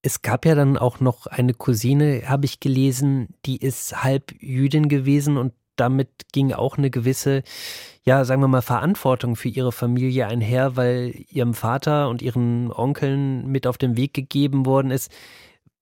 Es 0.03 0.23
gab 0.23 0.45
ja 0.45 0.55
dann 0.55 0.77
auch 0.77 0.99
noch 1.01 1.27
eine 1.27 1.55
Cousine, 1.55 2.23
habe 2.27 2.45
ich 2.45 2.59
gelesen, 2.59 3.29
die 3.47 3.57
ist 3.57 4.03
halb 4.03 4.35
Jüdin 4.41 4.89
gewesen 4.89 5.37
und 5.37 5.53
damit 5.77 6.09
ging 6.33 6.53
auch 6.53 6.77
eine 6.77 6.91
gewisse, 6.91 7.43
ja, 8.05 8.25
sagen 8.25 8.41
wir 8.41 8.49
mal, 8.49 8.63
Verantwortung 8.63 9.37
für 9.37 9.49
ihre 9.49 9.73
Familie 9.73 10.27
einher, 10.27 10.77
weil 10.77 11.15
ihrem 11.31 11.55
Vater 11.55 12.09
und 12.09 12.21
ihren 12.21 12.73
Onkeln 12.73 13.47
mit 13.47 13.67
auf 13.67 13.79
den 13.79 13.97
Weg 13.97 14.13
gegeben 14.13 14.67
worden 14.67 14.91
ist, 14.91 15.11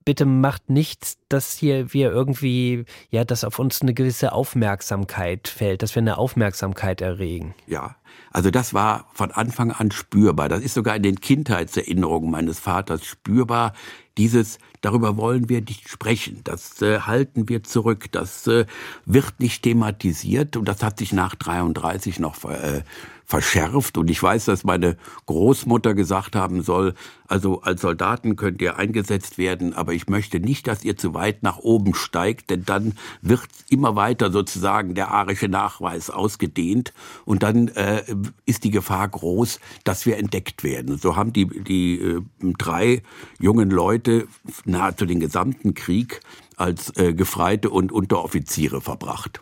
bitte 0.04 0.24
macht 0.24 0.70
nichts, 0.70 1.18
dass 1.28 1.52
hier 1.52 1.92
wir 1.92 2.10
irgendwie, 2.10 2.84
ja, 3.10 3.24
dass 3.24 3.44
auf 3.44 3.58
uns 3.58 3.82
eine 3.82 3.94
gewisse 3.94 4.32
Aufmerksamkeit 4.32 5.48
fällt, 5.48 5.82
dass 5.82 5.94
wir 5.94 6.00
eine 6.00 6.18
Aufmerksamkeit 6.18 7.00
erregen. 7.00 7.54
Ja, 7.66 7.96
also 8.32 8.50
das 8.50 8.74
war 8.74 9.06
von 9.12 9.30
Anfang 9.30 9.72
an 9.72 9.90
spürbar. 9.90 10.48
Das 10.48 10.62
ist 10.62 10.74
sogar 10.74 10.96
in 10.96 11.02
den 11.02 11.20
Kindheitserinnerungen 11.20 12.30
meines 12.30 12.58
Vaters 12.58 13.04
spürbar. 13.04 13.72
Dieses, 14.20 14.58
darüber 14.80 15.16
wollen 15.16 15.48
wir 15.48 15.60
nicht 15.60 15.88
sprechen, 15.88 16.40
das 16.44 16.80
äh, 16.82 17.00
halten 17.00 17.48
wir 17.48 17.62
zurück, 17.62 18.10
das 18.12 18.46
äh, 18.46 18.66
wird 19.04 19.40
nicht 19.40 19.62
thematisiert 19.62 20.56
und 20.56 20.66
das 20.66 20.82
hat 20.82 20.98
sich 20.98 21.12
nach 21.12 21.34
33 21.34 22.18
noch 22.18 22.44
äh, 22.44 22.82
verschärft. 23.30 23.96
Und 23.96 24.10
ich 24.10 24.20
weiß, 24.20 24.46
dass 24.46 24.64
meine 24.64 24.96
Großmutter 25.26 25.94
gesagt 25.94 26.34
haben 26.34 26.62
soll, 26.62 26.94
also 27.28 27.62
als 27.62 27.80
Soldaten 27.80 28.34
könnt 28.34 28.60
ihr 28.60 28.76
eingesetzt 28.76 29.38
werden, 29.38 29.72
aber 29.72 29.92
ich 29.92 30.08
möchte 30.08 30.40
nicht, 30.40 30.66
dass 30.66 30.82
ihr 30.82 30.96
zu 30.96 31.14
weit 31.14 31.44
nach 31.44 31.58
oben 31.58 31.94
steigt, 31.94 32.50
denn 32.50 32.64
dann 32.64 32.94
wird 33.22 33.48
immer 33.68 33.94
weiter 33.94 34.32
sozusagen 34.32 34.96
der 34.96 35.12
arische 35.12 35.46
Nachweis 35.46 36.10
ausgedehnt 36.10 36.92
und 37.24 37.44
dann 37.44 37.68
äh, 37.68 38.02
ist 38.46 38.64
die 38.64 38.72
Gefahr 38.72 39.06
groß, 39.06 39.60
dass 39.84 40.06
wir 40.06 40.18
entdeckt 40.18 40.64
werden. 40.64 40.98
So 40.98 41.14
haben 41.14 41.32
die, 41.32 41.46
die 41.46 42.00
äh, 42.00 42.20
drei 42.58 43.02
jungen 43.38 43.70
Leute 43.70 44.26
nahezu 44.70 45.06
den 45.06 45.20
gesamten 45.20 45.74
Krieg 45.74 46.20
als 46.56 46.96
äh, 46.96 47.14
Gefreite 47.14 47.70
und 47.70 47.92
Unteroffiziere 47.92 48.80
verbracht. 48.80 49.40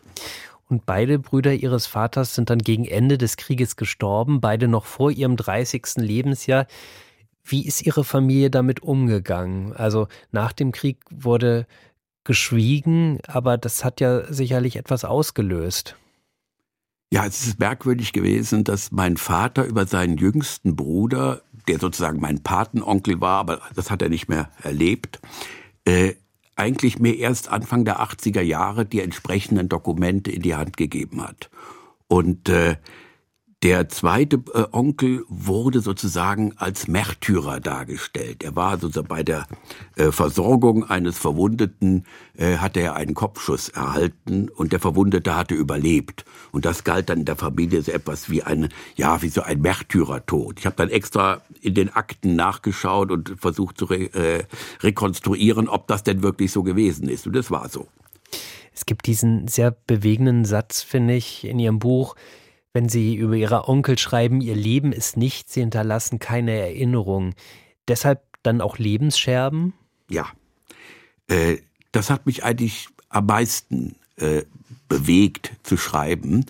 Und 0.69 0.85
beide 0.85 1.19
Brüder 1.19 1.55
ihres 1.55 1.87
Vaters 1.87 2.35
sind 2.35 2.51
dann 2.51 2.59
gegen 2.59 2.85
Ende 2.85 3.17
des 3.17 3.37
Krieges 3.37 3.77
gestorben, 3.77 4.41
beide 4.41 4.69
noch 4.69 4.85
vor 4.85 5.11
ihrem 5.11 5.37
30. 5.37 5.97
Lebensjahr. 5.97 6.67
Wie 7.43 7.67
ist 7.67 7.87
Ihre 7.87 8.05
Familie 8.05 8.51
damit 8.51 8.83
umgegangen? 8.83 9.73
Also 9.73 10.09
nach 10.31 10.53
dem 10.53 10.71
Krieg 10.71 10.99
wurde 11.11 11.67
geschwiegen, 12.25 13.21
aber 13.27 13.57
das 13.57 13.85
hat 13.85 14.03
ja 14.03 14.31
sicherlich 14.31 14.77
etwas 14.77 15.07
ausgelöst. 15.07 15.97
Ja, 17.11 17.25
es 17.25 17.47
ist 17.47 17.59
merkwürdig 17.59 18.12
gewesen, 18.12 18.64
dass 18.64 18.93
mein 18.93 19.17
Vater 19.17 19.64
über 19.64 19.87
seinen 19.87 20.19
jüngsten 20.19 20.77
Bruder, 20.77 21.41
der 21.68 21.78
sozusagen 21.78 22.20
mein 22.20 22.42
Patenonkel 22.42 23.20
war, 23.20 23.38
aber 23.38 23.61
das 23.74 23.90
hat 23.90 24.02
er 24.02 24.09
nicht 24.09 24.28
mehr 24.28 24.50
erlebt, 24.62 25.20
äh, 25.85 26.14
eigentlich 26.57 26.98
mir 26.98 27.16
erst 27.16 27.48
Anfang 27.48 27.85
der 27.85 28.00
80er 28.00 28.40
Jahre 28.40 28.85
die 28.85 29.00
entsprechenden 29.00 29.68
Dokumente 29.68 30.31
in 30.33 30.42
die 30.42 30.57
Hand 30.57 30.76
gegeben 30.76 31.22
hat. 31.22 31.50
Und 32.09 32.48
äh, 32.48 32.76
der 33.62 33.88
zweite 33.88 34.37
äh, 34.55 34.66
Onkel 34.71 35.25
wurde 35.29 35.81
sozusagen 35.81 36.55
als 36.59 36.87
Märtyrer 36.87 37.59
dargestellt. 37.59 38.44
Er 38.44 38.55
war 38.55 38.79
sozusagen 38.79 39.09
bei 39.09 39.25
der 39.25 39.47
äh, 39.97 40.12
Versorgung 40.12 40.88
eines 40.88 41.18
Verwundeten, 41.18 42.05
äh, 42.37 42.59
hatte 42.59 42.79
er 42.79 42.94
einen 42.94 43.14
Kopfschuss 43.14 43.68
erhalten 43.68 44.49
und 44.49 44.73
der 44.73 44.79
Verwundete 44.79 45.35
hatte 45.35 45.57
überlebt. 45.57 46.25
Und 46.53 46.66
das 46.66 46.85
galt 46.85 47.09
dann 47.11 47.21
in 47.21 47.25
der 47.25 47.35
Familie 47.35 47.83
so 47.83 47.90
etwas 47.90 48.31
wie 48.31 48.44
ein, 48.44 48.68
ja, 48.94 49.23
wie 49.23 49.29
so 49.29 49.42
ein 49.42 49.61
Märtyrertod. 49.61 50.61
Ich 50.61 50.66
habe 50.66 50.77
dann 50.77 50.90
extra 50.90 51.42
in 51.61 51.75
den 51.75 51.92
Akten 51.92 52.37
nachgeschaut 52.37 53.11
und 53.11 53.35
versucht 53.40 53.77
zu 53.77 53.87
re 53.87 54.05
äh, 54.14 54.44
rekonstruieren, 54.83 55.68
ob 55.68 55.88
das 55.88 56.05
denn 56.05 56.23
wirklich 56.23 56.53
so 56.53 56.62
gewesen 56.62 57.09
ist. 57.09 57.27
Und 57.27 57.35
das 57.35 57.51
war 57.51 57.68
so. 57.68 57.88
Es 58.73 58.87
gibt 58.87 59.07
diesen 59.07 59.49
sehr 59.49 59.73
bewegenden 59.73 60.44
Satz, 60.44 60.83
finde 60.83 61.14
ich, 61.14 61.44
in 61.44 61.59
Ihrem 61.59 61.81
Buch 61.81 62.14
wenn 62.72 62.88
Sie 62.88 63.14
über 63.14 63.35
Ihre 63.35 63.68
Onkel 63.68 63.98
schreiben, 63.98 64.40
Ihr 64.40 64.57
Leben 64.57 64.92
ist 64.92 65.16
nichts, 65.16 65.54
Sie 65.54 65.61
hinterlassen 65.61 66.18
keine 66.18 66.52
Erinnerung. 66.52 67.35
Deshalb 67.88 68.22
dann 68.42 68.61
auch 68.61 68.78
Lebensscherben? 68.78 69.74
Ja. 70.09 70.26
Äh, 71.28 71.59
das 71.92 72.11
hat 72.11 72.26
mich 72.26 72.44
eigentlich 72.44 72.88
am 73.09 73.26
meisten 73.26 73.96
äh, 74.16 74.42
bewegt 74.88 75.52
zu 75.62 75.76
schreiben. 75.76 76.46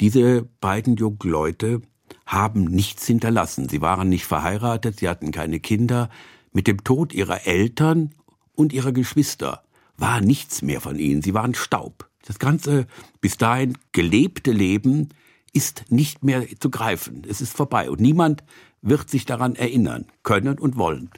Diese 0.00 0.42
beiden 0.60 0.96
jungen 0.96 1.18
Leute 1.24 1.82
haben 2.26 2.64
nichts 2.64 3.06
hinterlassen. 3.06 3.68
Sie 3.68 3.80
waren 3.80 4.08
nicht 4.08 4.24
verheiratet, 4.24 5.00
sie 5.00 5.08
hatten 5.08 5.32
keine 5.32 5.60
Kinder. 5.60 6.10
Mit 6.52 6.66
dem 6.66 6.84
Tod 6.84 7.12
ihrer 7.12 7.46
Eltern 7.46 8.14
und 8.54 8.72
ihrer 8.72 8.92
Geschwister 8.92 9.62
war 9.96 10.20
nichts 10.20 10.62
mehr 10.62 10.80
von 10.80 10.98
ihnen. 10.98 11.22
Sie 11.22 11.34
waren 11.34 11.54
Staub. 11.54 12.08
Das 12.26 12.38
ganze 12.38 12.86
bis 13.20 13.36
dahin 13.36 13.78
gelebte 13.92 14.52
Leben 14.52 15.10
ist 15.52 15.84
nicht 15.88 16.24
mehr 16.24 16.44
zu 16.58 16.70
greifen. 16.70 17.22
Es 17.28 17.40
ist 17.40 17.56
vorbei 17.56 17.90
und 17.90 18.00
niemand 18.00 18.42
wird 18.80 19.08
sich 19.08 19.26
daran 19.26 19.54
erinnern 19.54 20.06
können 20.22 20.58
und 20.58 20.76
wollen. 20.76 21.10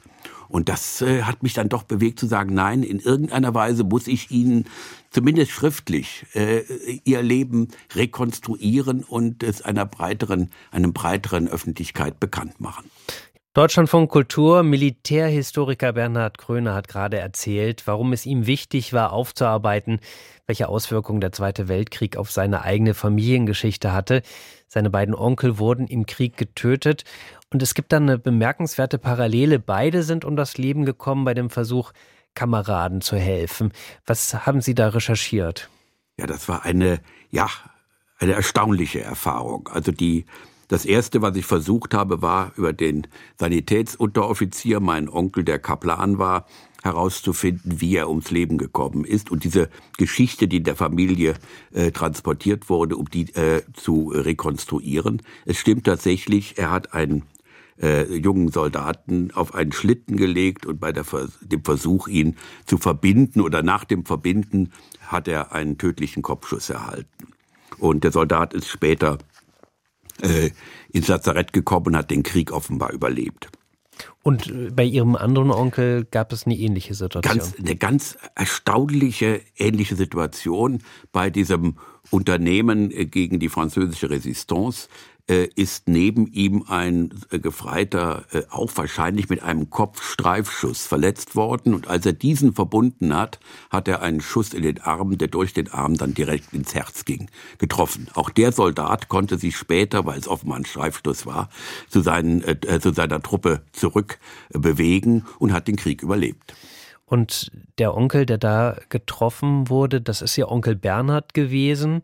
Und 0.47 0.69
das 0.69 1.01
äh, 1.01 1.23
hat 1.23 1.43
mich 1.43 1.53
dann 1.53 1.69
doch 1.69 1.83
bewegt 1.83 2.19
zu 2.19 2.27
sagen, 2.27 2.53
nein, 2.53 2.83
in 2.83 2.99
irgendeiner 2.99 3.53
Weise 3.53 3.83
muss 3.83 4.07
ich 4.07 4.31
Ihnen 4.31 4.65
zumindest 5.09 5.51
schriftlich 5.51 6.25
äh, 6.33 6.61
Ihr 7.03 7.23
Leben 7.23 7.69
rekonstruieren 7.93 9.03
und 9.03 9.41
es 9.43 9.61
einer 9.63 9.85
breiteren, 9.85 10.51
einem 10.71 10.93
breiteren 10.93 11.47
Öffentlichkeit 11.47 12.19
bekannt 12.19 12.61
machen. 12.61 12.89
Deutschlandfunk 13.55 14.11
Kultur, 14.11 14.63
Militärhistoriker 14.63 15.93
Bernhard 15.93 16.37
Kröner 16.37 16.73
hat 16.73 16.89
gerade 16.89 17.19
erzählt, 17.19 17.87
warum 17.87 18.11
es 18.11 18.25
ihm 18.25 18.47
wichtig 18.47 18.91
war, 18.91 19.13
aufzuarbeiten, 19.13 20.01
welche 20.45 20.67
Auswirkungen 20.67 21.21
der 21.21 21.31
Zweite 21.31 21.69
Weltkrieg 21.69 22.17
auf 22.17 22.31
seine 22.31 22.63
eigene 22.63 22.93
Familiengeschichte 22.93 23.93
hatte. 23.93 24.23
Seine 24.67 24.89
beiden 24.89 25.15
Onkel 25.15 25.57
wurden 25.57 25.87
im 25.87 26.05
Krieg 26.05 26.35
getötet. 26.35 27.05
Und 27.49 27.63
es 27.63 27.75
gibt 27.75 27.93
dann 27.93 28.03
eine 28.03 28.17
bemerkenswerte 28.17 28.97
Parallele. 28.97 29.57
Beide 29.57 30.03
sind 30.03 30.25
um 30.25 30.35
das 30.35 30.57
Leben 30.57 30.83
gekommen 30.83 31.23
bei 31.23 31.33
dem 31.33 31.49
Versuch, 31.49 31.93
Kameraden 32.33 32.99
zu 32.99 33.15
helfen. 33.15 33.71
Was 34.05 34.45
haben 34.45 34.59
Sie 34.59 34.75
da 34.75 34.89
recherchiert? 34.89 35.69
Ja, 36.19 36.27
das 36.27 36.49
war 36.49 36.65
eine, 36.65 36.99
ja, 37.31 37.47
eine 38.19 38.33
erstaunliche 38.33 38.99
Erfahrung. 38.99 39.69
Also 39.71 39.93
die 39.93 40.25
das 40.67 40.85
erste, 40.85 41.21
was 41.21 41.35
ich 41.35 41.45
versucht 41.45 41.93
habe, 41.93 42.21
war 42.21 42.51
über 42.55 42.73
den 42.73 43.07
Sanitätsunteroffizier, 43.39 44.79
mein 44.79 45.09
Onkel, 45.09 45.43
der 45.43 45.59
Kaplan 45.59 46.17
war, 46.17 46.47
herauszufinden, 46.83 47.81
wie 47.81 47.95
er 47.95 48.09
ums 48.09 48.29
Leben 48.29 48.57
gekommen 48.57 49.05
ist 49.05 49.31
und 49.31 49.43
diese 49.43 49.69
Geschichte, 49.97 50.47
die 50.47 50.57
in 50.57 50.63
der 50.63 50.75
Familie 50.75 51.33
äh, 51.73 51.91
transportiert 51.91 52.69
wurde, 52.69 52.95
um 52.95 53.09
die 53.09 53.33
äh, 53.33 53.63
zu 53.73 54.11
rekonstruieren. 54.13 55.23
Es 55.45 55.57
stimmt 55.57 55.85
tatsächlich, 55.85 56.57
er 56.57 56.69
hat 56.71 56.93
ein 56.93 57.23
äh, 57.81 58.15
jungen 58.15 58.51
Soldaten 58.51 59.31
auf 59.33 59.55
einen 59.55 59.71
Schlitten 59.71 60.15
gelegt 60.15 60.67
und 60.67 60.79
bei 60.79 60.91
der, 60.91 61.05
dem 61.41 61.63
Versuch, 61.63 62.07
ihn 62.07 62.37
zu 62.65 62.77
verbinden 62.77 63.41
oder 63.41 63.63
nach 63.63 63.83
dem 63.83 64.05
Verbinden 64.05 64.71
hat 65.07 65.27
er 65.27 65.53
einen 65.53 65.77
tödlichen 65.79 66.21
Kopfschuss 66.21 66.69
erhalten. 66.69 67.27
Und 67.79 68.03
der 68.03 68.11
Soldat 68.11 68.53
ist 68.53 68.69
später 68.69 69.17
äh, 70.21 70.51
ins 70.91 71.07
Lazarett 71.07 71.53
gekommen 71.53 71.87
und 71.87 71.97
hat 71.97 72.11
den 72.11 72.23
Krieg 72.23 72.51
offenbar 72.51 72.91
überlebt. 72.91 73.49
Und 74.23 74.47
äh, 74.47 74.71
bei 74.71 74.83
Ihrem 74.83 75.15
anderen 75.15 75.51
Onkel 75.51 76.05
gab 76.05 76.33
es 76.33 76.45
eine 76.45 76.55
ähnliche 76.55 76.93
Situation? 76.93 77.37
Ganz, 77.37 77.55
eine 77.57 77.75
ganz 77.75 78.17
erstaunliche 78.35 79.41
ähnliche 79.55 79.95
Situation 79.95 80.79
bei 81.11 81.29
diesem 81.29 81.77
Unternehmen 82.09 82.91
äh, 82.91 83.05
gegen 83.05 83.39
die 83.39 83.49
französische 83.49 84.09
Resistance 84.09 84.89
ist 85.27 85.87
neben 85.87 86.27
ihm 86.27 86.65
ein 86.67 87.09
äh, 87.31 87.39
Gefreiter 87.39 88.25
äh, 88.31 88.43
auch 88.51 88.71
wahrscheinlich 88.75 89.27
mit 89.29 89.41
einem 89.41 89.71
Kopfstreifschuss 89.71 90.85
verletzt 90.85 91.35
worden. 91.35 91.73
Und 91.73 91.87
als 91.87 92.05
er 92.05 92.13
diesen 92.13 92.53
verbunden 92.53 93.15
hat, 93.15 93.39
hat 93.71 93.87
er 93.87 94.01
einen 94.03 94.21
Schuss 94.21 94.53
in 94.53 94.61
den 94.61 94.81
Arm, 94.81 95.17
der 95.17 95.27
durch 95.27 95.53
den 95.53 95.71
Arm 95.71 95.97
dann 95.97 96.13
direkt 96.13 96.53
ins 96.53 96.75
Herz 96.75 97.05
ging, 97.05 97.29
getroffen. 97.57 98.07
Auch 98.13 98.29
der 98.29 98.51
Soldat 98.51 99.09
konnte 99.09 99.39
sich 99.39 99.57
später, 99.57 100.05
weil 100.05 100.19
es 100.19 100.27
offenbar 100.27 100.59
ein 100.59 100.65
Streifstoß 100.65 101.25
war, 101.25 101.49
zu, 101.89 102.01
seinen, 102.01 102.43
äh, 102.43 102.79
zu 102.79 102.93
seiner 102.93 103.21
Truppe 103.21 103.61
zurückbewegen 103.71 105.25
und 105.39 105.53
hat 105.53 105.67
den 105.67 105.75
Krieg 105.75 106.03
überlebt. 106.03 106.53
Und 107.05 107.51
der 107.77 107.95
Onkel, 107.95 108.25
der 108.25 108.39
da 108.39 108.77
getroffen 108.89 109.69
wurde, 109.69 110.01
das 110.01 110.21
ist 110.21 110.35
ja 110.37 110.47
Onkel 110.47 110.75
Bernhard 110.75 111.33
gewesen. 111.35 112.01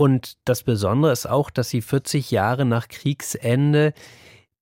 Und 0.00 0.38
das 0.46 0.62
Besondere 0.62 1.12
ist 1.12 1.28
auch, 1.28 1.50
dass 1.50 1.68
sie 1.68 1.82
40 1.82 2.30
Jahre 2.30 2.64
nach 2.64 2.88
Kriegsende 2.88 3.92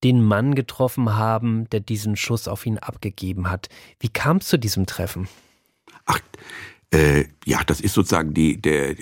den 0.02 0.20
Mann 0.20 0.56
getroffen 0.56 1.14
haben, 1.14 1.70
der 1.70 1.78
diesen 1.78 2.16
Schuss 2.16 2.48
auf 2.48 2.66
ihn 2.66 2.76
abgegeben 2.76 3.48
hat. 3.48 3.68
Wie 4.00 4.08
kam 4.08 4.38
es 4.38 4.48
zu 4.48 4.58
diesem 4.58 4.86
Treffen? 4.86 5.28
Ach, 6.06 6.18
äh, 6.92 7.26
ja, 7.44 7.62
das 7.64 7.80
ist 7.80 7.94
sozusagen 7.94 8.34
die, 8.34 8.60
der, 8.60 8.96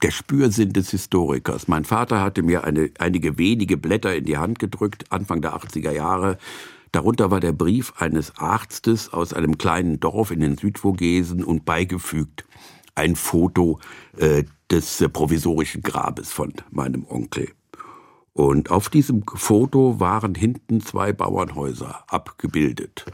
der 0.00 0.12
Spürsinn 0.12 0.72
des 0.72 0.92
Historikers. 0.92 1.66
Mein 1.66 1.84
Vater 1.84 2.20
hatte 2.20 2.44
mir 2.44 2.62
eine, 2.62 2.90
einige 3.00 3.36
wenige 3.36 3.76
Blätter 3.76 4.14
in 4.14 4.26
die 4.26 4.38
Hand 4.38 4.60
gedrückt, 4.60 5.06
Anfang 5.10 5.42
der 5.42 5.56
80er 5.56 5.90
Jahre. 5.90 6.38
Darunter 6.92 7.32
war 7.32 7.40
der 7.40 7.52
Brief 7.52 7.94
eines 7.96 8.36
Arztes 8.36 9.12
aus 9.12 9.32
einem 9.32 9.58
kleinen 9.58 9.98
Dorf 9.98 10.30
in 10.30 10.38
den 10.38 10.56
Südvogesen 10.56 11.42
und 11.42 11.64
beigefügt 11.64 12.44
ein 12.94 13.16
Foto 13.16 13.78
äh, 14.16 14.44
des 14.70 15.00
äh, 15.00 15.08
provisorischen 15.08 15.82
Grabes 15.82 16.32
von 16.32 16.52
meinem 16.70 17.06
Onkel. 17.08 17.48
Und 18.32 18.70
auf 18.70 18.88
diesem 18.88 19.24
Foto 19.26 20.00
waren 20.00 20.34
hinten 20.34 20.80
zwei 20.80 21.12
Bauernhäuser 21.12 22.04
abgebildet. 22.06 23.04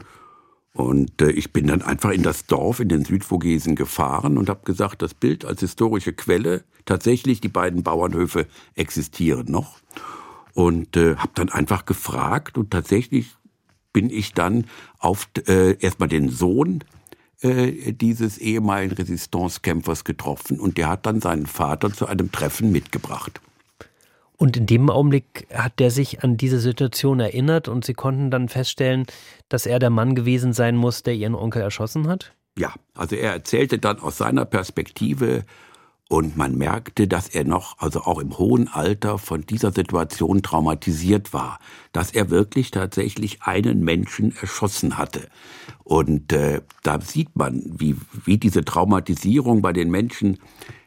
Und 0.73 1.21
äh, 1.23 1.31
ich 1.31 1.51
bin 1.51 1.67
dann 1.67 1.81
einfach 1.81 2.11
in 2.11 2.21
das 2.21 2.45
Dorf 2.45 2.79
in 2.79 2.89
den 2.89 3.03
Südvogesen 3.03 3.75
gefahren 3.75 4.37
und 4.37 4.47
habe 4.47 4.61
gesagt, 4.63 5.01
das 5.01 5.15
Bild 5.15 5.43
als 5.43 5.61
historische 5.61 6.13
Quelle, 6.13 6.63
tatsächlich 6.85 7.41
die 7.41 7.49
beiden 7.49 7.81
Bauernhöfe 7.81 8.45
existieren 8.75 9.47
noch. 9.49 9.79
Und 10.53 10.95
äh, 10.95 11.15
habe 11.15 11.31
dann 11.33 11.49
einfach 11.49 11.85
gefragt 11.85 12.57
und 12.57 12.71
tatsächlich 12.71 13.35
bin 13.91 14.11
ich 14.11 14.33
dann 14.33 14.65
auf 14.99 15.27
äh, 15.47 15.75
erstmal 15.79 16.09
den 16.09 16.29
Sohn 16.29 16.83
äh, 17.41 17.93
dieses 17.93 18.37
ehemaligen 18.37 18.95
Resistancekämpfers 18.95 20.03
getroffen 20.03 20.59
und 20.59 20.77
der 20.77 20.89
hat 20.89 21.05
dann 21.05 21.21
seinen 21.21 21.45
Vater 21.45 21.93
zu 21.93 22.07
einem 22.07 22.31
Treffen 22.31 22.71
mitgebracht. 22.71 23.41
Und 24.37 24.55
in 24.55 24.67
dem 24.67 24.89
Augenblick 24.89 25.47
hat 25.51 25.79
der 25.79 25.89
sich 25.89 26.23
an 26.23 26.37
diese 26.37 26.59
Situation 26.59 27.19
erinnert 27.19 27.67
und 27.67 27.85
Sie 27.85 27.95
konnten 27.95 28.29
dann 28.29 28.49
feststellen, 28.49 29.05
dass 29.49 29.65
er 29.65 29.79
der 29.79 29.89
Mann 29.89 30.13
gewesen 30.13 30.53
sein 30.53 30.75
muss, 30.75 31.01
der 31.01 31.15
Ihren 31.15 31.33
Onkel 31.33 31.63
erschossen 31.63 32.07
hat? 32.07 32.33
Ja, 32.57 32.73
also 32.93 33.15
er 33.15 33.33
erzählte 33.33 33.79
dann 33.79 33.99
aus 33.99 34.17
seiner 34.17 34.45
Perspektive 34.45 35.43
und 36.09 36.37
man 36.37 36.57
merkte, 36.57 37.07
dass 37.07 37.27
er 37.27 37.43
noch, 37.43 37.79
also 37.79 38.01
auch 38.01 38.19
im 38.19 38.37
hohen 38.37 38.69
Alter, 38.69 39.17
von 39.17 39.41
dieser 39.45 39.73
Situation 39.73 40.41
traumatisiert 40.41 41.33
war, 41.33 41.59
dass 41.91 42.11
er 42.11 42.29
wirklich 42.29 42.71
tatsächlich 42.71 43.43
einen 43.43 43.83
Menschen 43.83 44.33
erschossen 44.39 44.97
hatte. 44.97 45.27
Und 45.83 46.31
äh, 46.31 46.61
da 46.83 47.01
sieht 47.01 47.35
man, 47.35 47.61
wie, 47.65 47.97
wie 48.25 48.37
diese 48.37 48.63
Traumatisierung 48.63 49.61
bei 49.61 49.73
den 49.73 49.89
Menschen, 49.89 50.37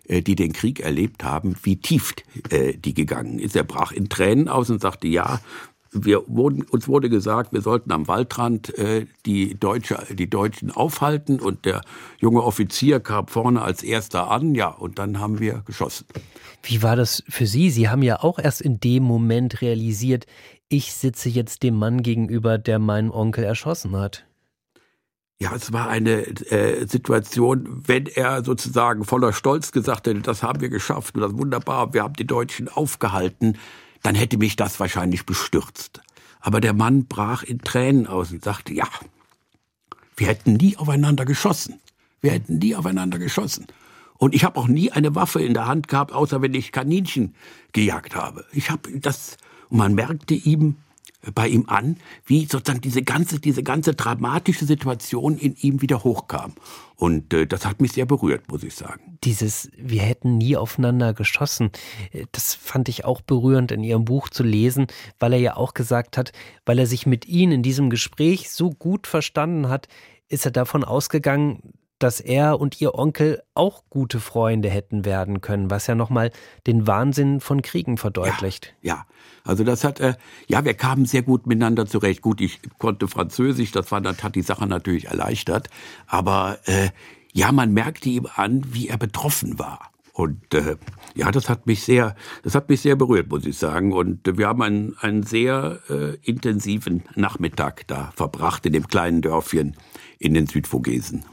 äh, 0.08 0.22
die 0.22 0.36
den 0.36 0.52
Krieg 0.52 0.80
erlebt 0.80 1.22
haben, 1.22 1.54
wie 1.62 1.76
tief 1.76 2.14
äh, 2.48 2.74
die 2.74 2.94
gegangen 2.94 3.38
ist. 3.38 3.54
Er 3.54 3.64
brach 3.64 3.92
in 3.92 4.08
Tränen 4.08 4.48
aus 4.48 4.70
und 4.70 4.80
sagte, 4.80 5.06
ja, 5.06 5.40
wir 5.92 6.22
wurden, 6.26 6.62
uns 6.62 6.86
wurde 6.88 7.08
gesagt, 7.10 7.52
wir 7.52 7.62
sollten 7.62 7.90
am 7.92 8.06
Waldrand 8.06 8.76
äh, 8.78 9.06
die, 9.26 9.58
Deutsche, 9.58 10.06
die 10.10 10.30
Deutschen 10.30 10.70
aufhalten 10.70 11.40
und 11.40 11.64
der 11.64 11.80
junge 12.18 12.42
Offizier 12.42 13.00
kam 13.00 13.26
vorne 13.26 13.62
als 13.62 13.82
erster 13.82 14.30
an, 14.30 14.54
ja, 14.54 14.68
und 14.68 14.98
dann 14.98 15.18
haben 15.18 15.40
wir 15.40 15.62
geschossen. 15.66 16.06
Wie 16.62 16.82
war 16.82 16.96
das 16.96 17.24
für 17.28 17.46
Sie? 17.46 17.70
Sie 17.70 17.88
haben 17.88 18.02
ja 18.02 18.22
auch 18.22 18.38
erst 18.38 18.60
in 18.60 18.78
dem 18.80 19.02
Moment 19.02 19.62
realisiert, 19.62 20.26
ich 20.68 20.92
sitze 20.92 21.28
jetzt 21.28 21.64
dem 21.64 21.74
Mann 21.74 22.02
gegenüber, 22.02 22.56
der 22.56 22.78
meinen 22.78 23.10
Onkel 23.10 23.42
erschossen 23.42 23.96
hat. 23.96 24.24
Ja, 25.42 25.54
es 25.54 25.72
war 25.72 25.88
eine 25.88 26.26
äh, 26.26 26.86
Situation, 26.86 27.82
wenn 27.86 28.06
er 28.06 28.44
sozusagen 28.44 29.04
voller 29.04 29.32
Stolz 29.32 29.72
gesagt 29.72 30.06
hätte, 30.06 30.20
das 30.20 30.42
haben 30.42 30.60
wir 30.60 30.68
geschafft 30.68 31.16
und 31.16 31.22
das 31.22 31.36
wunderbar, 31.36 31.94
wir 31.94 32.02
haben 32.02 32.14
die 32.14 32.26
Deutschen 32.26 32.68
aufgehalten, 32.68 33.56
dann 34.02 34.14
hätte 34.14 34.38
mich 34.38 34.56
das 34.56 34.80
wahrscheinlich 34.80 35.26
bestürzt. 35.26 36.00
Aber 36.40 36.60
der 36.60 36.72
Mann 36.72 37.06
brach 37.06 37.42
in 37.42 37.58
Tränen 37.60 38.06
aus 38.06 38.32
und 38.32 38.42
sagte, 38.42 38.72
ja, 38.72 38.88
wir 40.16 40.26
hätten 40.26 40.54
nie 40.54 40.76
aufeinander 40.76 41.24
geschossen. 41.24 41.80
Wir 42.20 42.32
hätten 42.32 42.58
nie 42.58 42.74
aufeinander 42.74 43.18
geschossen. 43.18 43.66
Und 44.18 44.34
ich 44.34 44.44
habe 44.44 44.60
auch 44.60 44.68
nie 44.68 44.92
eine 44.92 45.14
Waffe 45.14 45.40
in 45.42 45.54
der 45.54 45.66
Hand 45.66 45.88
gehabt, 45.88 46.12
außer 46.12 46.42
wenn 46.42 46.52
ich 46.52 46.72
Kaninchen 46.72 47.34
gejagt 47.72 48.14
habe. 48.14 48.44
Ich 48.52 48.70
habe 48.70 48.98
das, 48.98 49.38
und 49.70 49.78
man 49.78 49.94
merkte 49.94 50.34
ihm, 50.34 50.76
bei 51.34 51.48
ihm 51.48 51.64
an, 51.68 51.96
wie 52.24 52.46
sozusagen 52.46 52.80
diese 52.80 53.02
ganze, 53.02 53.40
diese 53.40 53.62
ganze 53.62 53.94
dramatische 53.94 54.64
Situation 54.64 55.36
in 55.36 55.54
ihm 55.60 55.82
wieder 55.82 56.02
hochkam. 56.02 56.54
Und 56.96 57.32
äh, 57.34 57.46
das 57.46 57.66
hat 57.66 57.80
mich 57.80 57.92
sehr 57.92 58.06
berührt, 58.06 58.50
muss 58.50 58.62
ich 58.62 58.74
sagen. 58.74 59.18
Dieses, 59.24 59.70
wir 59.76 60.02
hätten 60.02 60.38
nie 60.38 60.56
aufeinander 60.56 61.12
geschossen, 61.12 61.70
äh, 62.12 62.24
das 62.32 62.54
fand 62.54 62.88
ich 62.88 63.04
auch 63.04 63.20
berührend 63.20 63.72
in 63.72 63.84
Ihrem 63.84 64.04
Buch 64.04 64.28
zu 64.28 64.42
lesen, 64.42 64.86
weil 65.18 65.34
er 65.34 65.40
ja 65.40 65.56
auch 65.56 65.74
gesagt 65.74 66.16
hat, 66.16 66.32
weil 66.64 66.78
er 66.78 66.86
sich 66.86 67.06
mit 67.06 67.26
Ihnen 67.26 67.52
in 67.52 67.62
diesem 67.62 67.90
Gespräch 67.90 68.50
so 68.50 68.70
gut 68.70 69.06
verstanden 69.06 69.68
hat, 69.68 69.88
ist 70.28 70.44
er 70.44 70.52
davon 70.52 70.84
ausgegangen, 70.84 71.74
dass 72.02 72.20
er 72.20 72.60
und 72.60 72.80
ihr 72.80 72.94
Onkel 72.94 73.42
auch 73.54 73.84
gute 73.90 74.20
Freunde 74.20 74.68
hätten 74.68 75.04
werden 75.04 75.40
können, 75.40 75.70
was 75.70 75.86
ja 75.86 75.94
nochmal 75.94 76.30
den 76.66 76.86
Wahnsinn 76.86 77.40
von 77.40 77.62
Kriegen 77.62 77.96
verdeutlicht. 77.98 78.74
Ja, 78.82 78.94
ja. 78.94 79.06
also 79.44 79.64
das 79.64 79.84
hat, 79.84 80.00
äh, 80.00 80.14
ja, 80.48 80.64
wir 80.64 80.74
kamen 80.74 81.06
sehr 81.06 81.22
gut 81.22 81.46
miteinander 81.46 81.86
zurecht. 81.86 82.22
Gut, 82.22 82.40
ich 82.40 82.60
konnte 82.78 83.08
Französisch, 83.08 83.72
das 83.72 83.90
war, 83.92 84.00
das 84.00 84.22
hat 84.22 84.34
die 84.34 84.42
Sache 84.42 84.66
natürlich 84.66 85.06
erleichtert, 85.06 85.68
aber 86.06 86.58
äh, 86.64 86.90
ja, 87.32 87.52
man 87.52 87.72
merkte 87.72 88.08
ihm 88.08 88.26
an, 88.34 88.64
wie 88.72 88.88
er 88.88 88.98
betroffen 88.98 89.58
war. 89.58 89.90
Und 90.12 90.52
äh, 90.54 90.76
ja, 91.14 91.30
das 91.30 91.48
hat 91.48 91.66
mich 91.66 91.82
sehr, 91.82 92.14
das 92.42 92.54
hat 92.54 92.68
mich 92.68 92.80
sehr 92.80 92.96
berührt, 92.96 93.30
muss 93.30 93.46
ich 93.46 93.56
sagen. 93.56 93.92
Und 93.92 94.36
wir 94.36 94.48
haben 94.48 94.60
einen, 94.62 94.96
einen 94.98 95.22
sehr 95.22 95.80
äh, 95.88 96.16
intensiven 96.22 97.04
Nachmittag 97.14 97.86
da 97.86 98.12
verbracht 98.16 98.66
in 98.66 98.72
dem 98.72 98.86
kleinen 98.86 99.22
Dörfchen 99.22 99.76
in 100.18 100.34
den 100.34 100.46
Südvogesen. 100.46 101.24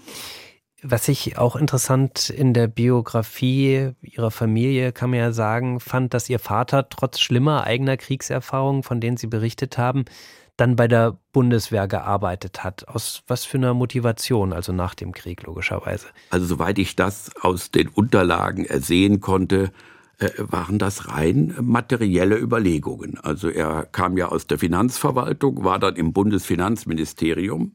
Was 0.83 1.07
ich 1.07 1.39
auch 1.39 1.55
interessant 1.55 2.29
in 2.29 2.53
der 2.53 2.67
Biografie 2.67 3.93
ihrer 4.01 4.29
Familie, 4.29 4.91
kann 4.91 5.09
man 5.09 5.19
ja 5.19 5.31
sagen, 5.31 5.79
fand, 5.79 6.13
dass 6.13 6.29
ihr 6.29 6.37
Vater 6.37 6.87
trotz 6.89 7.19
schlimmer 7.19 7.63
eigener 7.63 7.97
Kriegserfahrungen, 7.97 8.83
von 8.83 9.01
denen 9.01 9.17
Sie 9.17 9.25
berichtet 9.25 9.79
haben, 9.79 10.05
dann 10.55 10.75
bei 10.75 10.87
der 10.87 11.17
Bundeswehr 11.31 11.87
gearbeitet 11.87 12.63
hat. 12.63 12.87
Aus 12.87 13.23
was 13.27 13.43
für 13.43 13.57
einer 13.57 13.73
Motivation, 13.73 14.53
also 14.53 14.71
nach 14.71 14.93
dem 14.93 15.13
Krieg 15.13 15.43
logischerweise? 15.43 16.07
Also 16.29 16.45
soweit 16.45 16.77
ich 16.77 16.95
das 16.95 17.31
aus 17.41 17.71
den 17.71 17.87
Unterlagen 17.87 18.65
ersehen 18.65 19.19
konnte, 19.19 19.71
äh, 20.19 20.29
waren 20.37 20.77
das 20.77 21.09
rein 21.09 21.55
materielle 21.59 22.37
Überlegungen. 22.37 23.19
Also 23.19 23.49
er 23.49 23.85
kam 23.85 24.17
ja 24.17 24.27
aus 24.27 24.45
der 24.45 24.59
Finanzverwaltung, 24.59 25.63
war 25.63 25.79
dann 25.79 25.95
im 25.95 26.13
Bundesfinanzministerium 26.13 27.73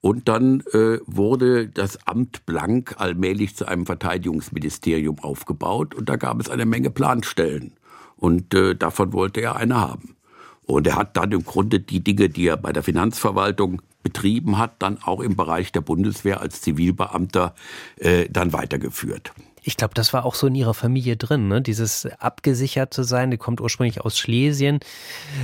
und 0.00 0.28
dann 0.28 0.62
äh, 0.72 0.98
wurde 1.06 1.68
das 1.68 2.06
Amt 2.06 2.46
Blank 2.46 2.94
allmählich 2.98 3.56
zu 3.56 3.66
einem 3.66 3.86
Verteidigungsministerium 3.86 5.18
aufgebaut 5.18 5.94
und 5.94 6.08
da 6.08 6.16
gab 6.16 6.40
es 6.40 6.48
eine 6.48 6.64
Menge 6.64 6.90
Planstellen. 6.90 7.72
Und 8.16 8.54
äh, 8.54 8.74
davon 8.74 9.12
wollte 9.12 9.40
er 9.40 9.56
eine 9.56 9.80
haben. 9.80 10.16
Und 10.64 10.86
er 10.86 10.96
hat 10.96 11.16
dann 11.16 11.32
im 11.32 11.44
Grunde 11.44 11.80
die 11.80 12.04
Dinge, 12.04 12.28
die 12.28 12.46
er 12.46 12.56
bei 12.56 12.72
der 12.72 12.82
Finanzverwaltung 12.82 13.82
betrieben 14.02 14.58
hat, 14.58 14.74
dann 14.78 14.98
auch 15.02 15.20
im 15.20 15.36
Bereich 15.36 15.72
der 15.72 15.80
Bundeswehr 15.80 16.40
als 16.40 16.60
Zivilbeamter 16.60 17.54
äh, 17.96 18.28
dann 18.30 18.52
weitergeführt. 18.52 19.32
Ich 19.62 19.76
glaube, 19.76 19.94
das 19.94 20.12
war 20.12 20.24
auch 20.24 20.34
so 20.34 20.46
in 20.46 20.54
ihrer 20.54 20.74
Familie 20.74 21.16
drin, 21.16 21.48
ne? 21.48 21.60
dieses 21.60 22.06
abgesichert 22.18 22.94
zu 22.94 23.02
sein. 23.02 23.30
Die 23.30 23.36
kommt 23.36 23.60
ursprünglich 23.60 24.00
aus 24.00 24.18
Schlesien, 24.18 24.80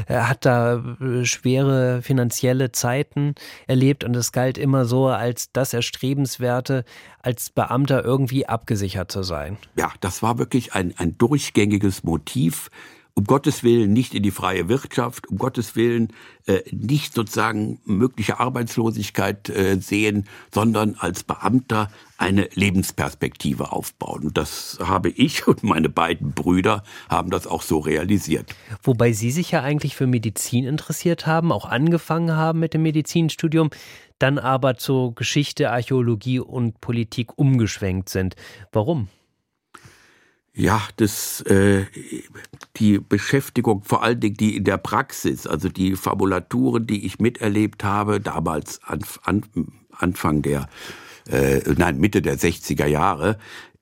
hat 0.09 0.45
da 0.45 0.83
äh, 1.01 1.25
schwere 1.25 2.03
finanzielle 2.03 2.73
Zeiten 2.73 3.35
erlebt 3.67 4.05
und 4.05 4.15
es 4.17 4.33
galt 4.33 4.59
immer 4.59 4.85
so 4.85 5.09
als 5.09 5.53
das 5.53 5.73
Erstrebenswerte, 5.73 6.85
als 7.21 7.51
Beamter 7.51 8.05
irgendwie 8.05 8.47
abgesichert 8.47 9.11
zu 9.11 9.23
sein. 9.23 9.59
Ja, 9.77 9.93
das 10.01 10.23
war 10.23 10.39
wirklich 10.39 10.75
ein, 10.75 10.95
ein 10.97 11.19
durchgängiges 11.19 12.05
Motiv 12.05 12.71
um 13.17 13.25
Gottes 13.25 13.65
Willen 13.65 13.95
nicht 13.95 14.15
in 14.15 14.23
die 14.23 14.31
freie 14.31 14.69
Wirtschaft, 14.69 15.27
um 15.29 15.39
Gottes 15.39 15.75
Willen 15.75 16.13
äh, 16.47 16.61
nicht 16.71 17.15
sozusagen 17.15 17.81
mögliche 17.87 18.39
Arbeitslosigkeit 18.39 19.49
äh, 19.49 19.81
sehen, 19.81 20.29
sondern 20.53 20.97
als 20.99 21.25
Beamter 21.25 21.91
eine 22.19 22.51
Lebensperspektive 22.53 23.73
aufbauen. 23.73 24.25
Und 24.25 24.37
das 24.37 24.79
habe 24.83 25.09
ich 25.09 25.47
und 25.49 25.63
meine 25.63 25.89
beiden 25.89 26.33
Brüder 26.33 26.83
haben 27.09 27.31
das 27.31 27.47
auch 27.47 27.63
so 27.63 27.79
realisiert. 27.79 28.55
Wobei 28.83 29.13
Sie 29.13 29.31
sich 29.31 29.51
ja 29.51 29.63
eigentlich 29.63 29.97
für 29.97 30.07
Medizin 30.07 30.67
interessiert 30.67 31.27
haben, 31.27 31.53
auch 31.53 31.65
angefangen 31.65 32.37
haben 32.37 32.59
mit 32.59 32.75
dem 32.75 32.83
Medizinstudium, 32.83 33.71
dann 34.19 34.39
aber 34.39 34.77
zur 34.77 35.15
Geschichte, 35.15 35.71
Archäologie 35.71 36.41
und 36.41 36.83
Politik 36.83 37.39
umgeschwenkt 37.39 38.11
sind. 38.11 38.37
Warum? 38.73 39.09
Ja, 40.59 40.81
das, 40.97 41.43
äh, 41.43 41.85
die 42.77 42.99
Beschäftigung, 42.99 43.83
vor 43.85 44.03
allen 44.03 44.21
Dingen 44.21 44.39
die 44.39 44.57
in 44.57 44.65
der 44.65 44.79
Praxis, 44.79 45.47
also 45.47 45.69
die 45.69 45.97
Fabulaturen, 45.97 46.87
die 46.87 47.05
ich 47.05 47.19
miterlebt 47.19 47.85
habe, 47.85 48.21
damals 48.21 48.81
an, 48.83 49.01
an, 49.25 49.45
Anfang 49.91 50.41
der 50.41 50.67
äh, 51.29 51.61
nein, 51.77 51.99
Mitte 51.99 52.23
der 52.23 52.39
60er 52.39 52.87
Jahre, 52.87 53.37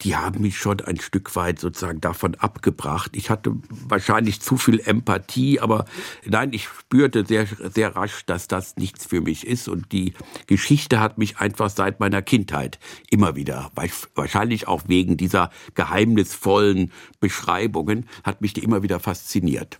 die 0.04 0.16
haben 0.16 0.42
mich 0.42 0.58
schon 0.58 0.80
ein 0.82 1.00
Stück 1.00 1.34
weit 1.34 1.58
sozusagen 1.58 2.00
davon 2.00 2.34
abgebracht. 2.34 3.12
Ich 3.14 3.30
hatte 3.30 3.56
wahrscheinlich 3.70 4.40
zu 4.40 4.58
viel 4.58 4.80
Empathie, 4.80 5.60
aber 5.60 5.86
nein, 6.26 6.52
ich 6.52 6.68
spürte 6.68 7.24
sehr, 7.24 7.46
sehr 7.46 7.96
rasch, 7.96 8.26
dass 8.26 8.46
das 8.46 8.76
nichts 8.76 9.06
für 9.06 9.22
mich 9.22 9.46
ist. 9.46 9.66
Und 9.66 9.92
die 9.92 10.12
Geschichte 10.46 11.00
hat 11.00 11.16
mich 11.16 11.38
einfach 11.38 11.70
seit 11.70 12.00
meiner 12.00 12.20
Kindheit 12.20 12.78
immer 13.10 13.34
wieder, 13.34 13.70
wahrscheinlich 14.14 14.68
auch 14.68 14.82
wegen 14.86 15.16
dieser 15.16 15.50
geheimnisvollen 15.74 16.92
Beschreibungen, 17.20 18.06
hat 18.22 18.42
mich 18.42 18.52
die 18.52 18.62
immer 18.62 18.82
wieder 18.82 19.00
fasziniert. 19.00 19.78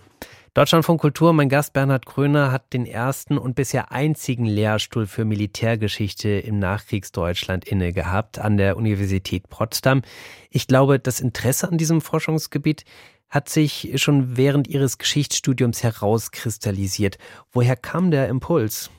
Deutschland 0.54 0.84
von 0.84 0.98
Kultur, 0.98 1.32
mein 1.32 1.48
Gast 1.48 1.72
Bernhard 1.72 2.06
Kröner 2.06 2.52
hat 2.52 2.72
den 2.72 2.86
ersten 2.86 3.38
und 3.38 3.56
bisher 3.56 3.90
einzigen 3.90 4.44
Lehrstuhl 4.44 5.08
für 5.08 5.24
Militärgeschichte 5.24 6.28
im 6.28 6.60
Nachkriegsdeutschland 6.60 7.64
inne 7.64 7.92
gehabt 7.92 8.38
an 8.38 8.56
der 8.56 8.76
Universität 8.76 9.48
Potsdam. 9.48 10.02
Ich 10.50 10.68
glaube, 10.68 11.00
das 11.00 11.18
Interesse 11.18 11.66
an 11.66 11.76
diesem 11.76 12.00
Forschungsgebiet 12.00 12.84
hat 13.28 13.48
sich 13.48 13.94
schon 13.96 14.36
während 14.36 14.68
Ihres 14.68 14.98
Geschichtsstudiums 14.98 15.82
herauskristallisiert. 15.82 17.18
Woher 17.50 17.74
kam 17.74 18.12
der 18.12 18.28
Impuls? 18.28 18.90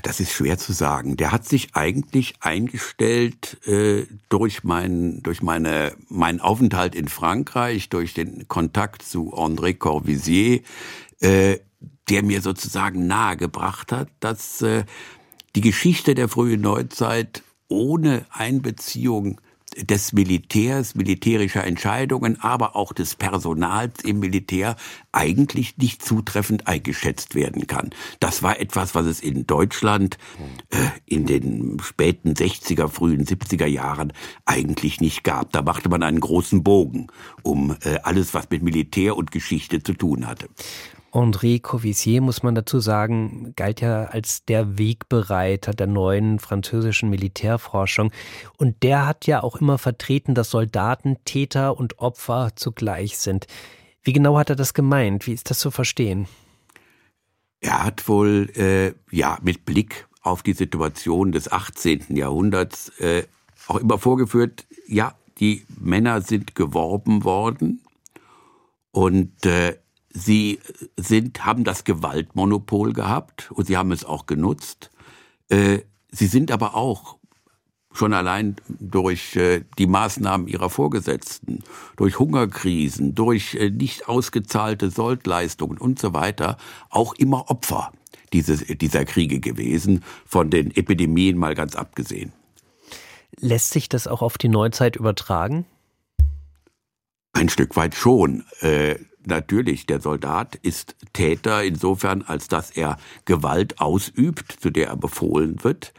Das 0.00 0.20
ist 0.20 0.32
schwer 0.32 0.56
zu 0.56 0.72
sagen. 0.72 1.18
Der 1.18 1.32
hat 1.32 1.46
sich 1.46 1.74
eigentlich 1.74 2.34
eingestellt 2.40 3.58
äh, 3.66 4.06
durch 4.30 4.64
meinen 4.64 5.22
durch 5.22 5.42
meine 5.42 5.94
meinen 6.08 6.40
Aufenthalt 6.40 6.94
in 6.94 7.08
Frankreich, 7.08 7.90
durch 7.90 8.14
den 8.14 8.48
Kontakt 8.48 9.02
zu 9.02 9.34
André 9.34 9.76
Corvisier, 9.76 10.62
äh, 11.20 11.58
der 12.08 12.22
mir 12.22 12.40
sozusagen 12.40 13.06
nahegebracht 13.06 13.92
hat, 13.92 14.08
dass 14.20 14.62
äh, 14.62 14.84
die 15.54 15.60
Geschichte 15.60 16.14
der 16.14 16.28
frühen 16.28 16.62
Neuzeit 16.62 17.42
ohne 17.68 18.24
Einbeziehung 18.30 19.42
des 19.76 20.12
Militärs, 20.12 20.94
militärischer 20.94 21.64
Entscheidungen, 21.64 22.40
aber 22.40 22.76
auch 22.76 22.92
des 22.92 23.14
Personals 23.14 24.04
im 24.04 24.20
Militär 24.20 24.76
eigentlich 25.12 25.76
nicht 25.78 26.04
zutreffend 26.04 26.66
eingeschätzt 26.66 27.34
werden 27.34 27.66
kann. 27.66 27.90
Das 28.20 28.42
war 28.42 28.60
etwas, 28.60 28.94
was 28.94 29.06
es 29.06 29.20
in 29.20 29.46
Deutschland 29.46 30.18
äh, 30.70 30.76
in 31.06 31.26
den 31.26 31.80
späten 31.82 32.34
60er, 32.34 32.88
frühen 32.88 33.24
70er 33.24 33.66
Jahren 33.66 34.12
eigentlich 34.44 35.00
nicht 35.00 35.24
gab. 35.24 35.52
Da 35.52 35.62
machte 35.62 35.88
man 35.88 36.02
einen 36.02 36.20
großen 36.20 36.62
Bogen 36.62 37.08
um 37.42 37.76
äh, 37.84 37.98
alles, 38.02 38.34
was 38.34 38.50
mit 38.50 38.62
Militär 38.62 39.16
und 39.16 39.30
Geschichte 39.30 39.82
zu 39.82 39.94
tun 39.94 40.26
hatte. 40.26 40.48
André 41.12 41.60
Covissier, 41.60 42.22
muss 42.22 42.42
man 42.42 42.54
dazu 42.54 42.80
sagen, 42.80 43.52
galt 43.54 43.82
ja 43.82 44.04
als 44.04 44.44
der 44.46 44.78
Wegbereiter 44.78 45.72
der 45.72 45.86
neuen 45.86 46.38
französischen 46.38 47.10
Militärforschung. 47.10 48.10
Und 48.56 48.82
der 48.82 49.06
hat 49.06 49.26
ja 49.26 49.42
auch 49.42 49.56
immer 49.56 49.76
vertreten, 49.76 50.34
dass 50.34 50.50
Soldaten 50.50 51.18
Täter 51.24 51.78
und 51.78 51.98
Opfer 51.98 52.52
zugleich 52.56 53.18
sind. 53.18 53.46
Wie 54.02 54.14
genau 54.14 54.38
hat 54.38 54.50
er 54.50 54.56
das 54.56 54.72
gemeint? 54.72 55.26
Wie 55.26 55.32
ist 55.32 55.50
das 55.50 55.58
zu 55.58 55.70
verstehen? 55.70 56.26
Er 57.60 57.84
hat 57.84 58.08
wohl, 58.08 58.50
äh, 58.56 58.94
ja, 59.14 59.38
mit 59.42 59.64
Blick 59.64 60.08
auf 60.22 60.42
die 60.42 60.54
Situation 60.54 61.30
des 61.30 61.52
18. 61.52 62.16
Jahrhunderts 62.16 62.88
äh, 62.98 63.24
auch 63.68 63.76
immer 63.76 63.98
vorgeführt, 63.98 64.66
ja, 64.86 65.14
die 65.38 65.64
Männer 65.78 66.20
sind 66.22 66.54
geworben 66.54 67.24
worden 67.24 67.82
und 68.90 69.46
äh, 69.46 69.76
Sie 70.14 70.60
sind, 70.96 71.44
haben 71.44 71.64
das 71.64 71.84
Gewaltmonopol 71.84 72.92
gehabt 72.92 73.50
und 73.50 73.66
sie 73.66 73.76
haben 73.76 73.92
es 73.92 74.04
auch 74.04 74.26
genutzt. 74.26 74.90
Äh, 75.48 75.80
sie 76.10 76.26
sind 76.26 76.50
aber 76.50 76.74
auch 76.74 77.16
schon 77.92 78.12
allein 78.12 78.56
durch 78.68 79.36
äh, 79.36 79.64
die 79.78 79.86
Maßnahmen 79.86 80.48
ihrer 80.48 80.70
Vorgesetzten, 80.70 81.62
durch 81.96 82.18
Hungerkrisen, 82.18 83.14
durch 83.14 83.54
äh, 83.54 83.70
nicht 83.70 84.08
ausgezahlte 84.08 84.90
Soldleistungen 84.90 85.78
und 85.78 85.98
so 85.98 86.14
weiter 86.14 86.56
auch 86.90 87.14
immer 87.14 87.50
Opfer 87.50 87.92
dieses, 88.32 88.64
dieser 88.66 89.04
Kriege 89.04 89.40
gewesen, 89.40 90.02
von 90.26 90.50
den 90.50 90.74
Epidemien 90.74 91.36
mal 91.36 91.54
ganz 91.54 91.76
abgesehen. 91.76 92.32
Lässt 93.38 93.70
sich 93.70 93.88
das 93.88 94.06
auch 94.06 94.22
auf 94.22 94.38
die 94.38 94.48
Neuzeit 94.48 94.96
übertragen? 94.96 95.66
Ein 97.32 97.48
Stück 97.48 97.76
weit 97.76 97.94
schon 97.94 98.44
natürlich, 99.26 99.86
der 99.86 100.00
Soldat 100.00 100.56
ist 100.56 100.96
Täter 101.12 101.62
insofern, 101.62 102.22
als 102.22 102.48
dass 102.48 102.70
er 102.70 102.96
Gewalt 103.24 103.80
ausübt, 103.80 104.52
zu 104.60 104.70
der 104.70 104.88
er 104.88 104.96
befohlen 104.96 105.62
wird. 105.62 105.92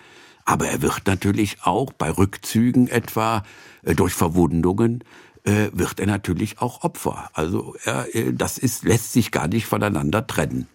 Aber 0.45 0.67
er 0.67 0.81
wird 0.81 1.01
natürlich 1.05 1.57
auch 1.63 1.93
bei 1.93 2.09
Rückzügen 2.09 2.87
etwa 2.87 3.43
äh, 3.83 3.95
durch 3.95 4.13
Verwundungen 4.13 5.03
äh, 5.43 5.69
wird 5.73 5.99
er 5.99 6.07
natürlich 6.07 6.59
auch 6.59 6.83
Opfer. 6.83 7.29
Also 7.33 7.75
er, 7.83 8.13
äh, 8.15 8.33
das 8.33 8.57
ist, 8.57 8.83
lässt 8.83 9.13
sich 9.13 9.31
gar 9.31 9.47
nicht 9.47 9.65
voneinander 9.65 10.25
trennen. 10.25 10.67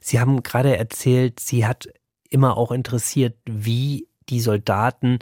Sie 0.00 0.18
haben 0.18 0.42
gerade 0.42 0.76
erzählt, 0.76 1.40
Sie 1.40 1.66
hat 1.66 1.88
immer 2.30 2.56
auch 2.56 2.72
interessiert, 2.72 3.36
wie 3.44 4.08
die 4.28 4.40
Soldaten 4.40 5.18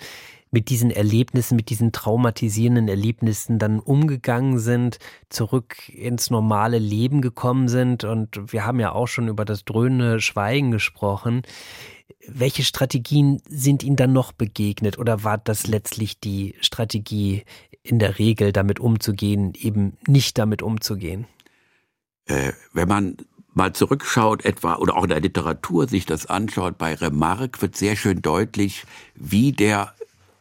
mit 0.50 0.68
diesen 0.70 0.90
Erlebnissen, 0.90 1.56
mit 1.56 1.70
diesen 1.70 1.92
traumatisierenden 1.92 2.88
Erlebnissen 2.88 3.58
dann 3.58 3.80
umgegangen 3.80 4.58
sind, 4.58 4.98
zurück 5.28 5.88
ins 5.88 6.30
normale 6.30 6.78
Leben 6.78 7.20
gekommen 7.20 7.68
sind. 7.68 8.04
Und 8.04 8.52
wir 8.52 8.64
haben 8.64 8.80
ja 8.80 8.92
auch 8.92 9.08
schon 9.08 9.28
über 9.28 9.44
das 9.44 9.64
dröhnende 9.64 10.20
Schweigen 10.20 10.70
gesprochen. 10.70 11.42
Welche 12.28 12.64
Strategien 12.64 13.40
sind 13.48 13.82
Ihnen 13.82 13.96
dann 13.96 14.12
noch 14.12 14.32
begegnet 14.32 14.98
oder 14.98 15.24
war 15.24 15.38
das 15.38 15.66
letztlich 15.66 16.20
die 16.20 16.54
Strategie 16.60 17.44
in 17.82 17.98
der 17.98 18.18
Regel, 18.18 18.52
damit 18.52 18.80
umzugehen, 18.80 19.52
eben 19.54 19.96
nicht 20.06 20.38
damit 20.38 20.62
umzugehen? 20.62 21.26
Äh, 22.26 22.52
wenn 22.72 22.88
man 22.88 23.16
mal 23.54 23.72
zurückschaut, 23.72 24.44
etwa 24.44 24.76
oder 24.76 24.96
auch 24.96 25.04
in 25.04 25.08
der 25.08 25.20
Literatur 25.20 25.88
sich 25.88 26.04
das 26.04 26.26
anschaut, 26.26 26.78
bei 26.78 26.94
Remarque 26.94 27.62
wird 27.62 27.76
sehr 27.76 27.96
schön 27.96 28.20
deutlich, 28.20 28.84
wie 29.14 29.52
der 29.52 29.94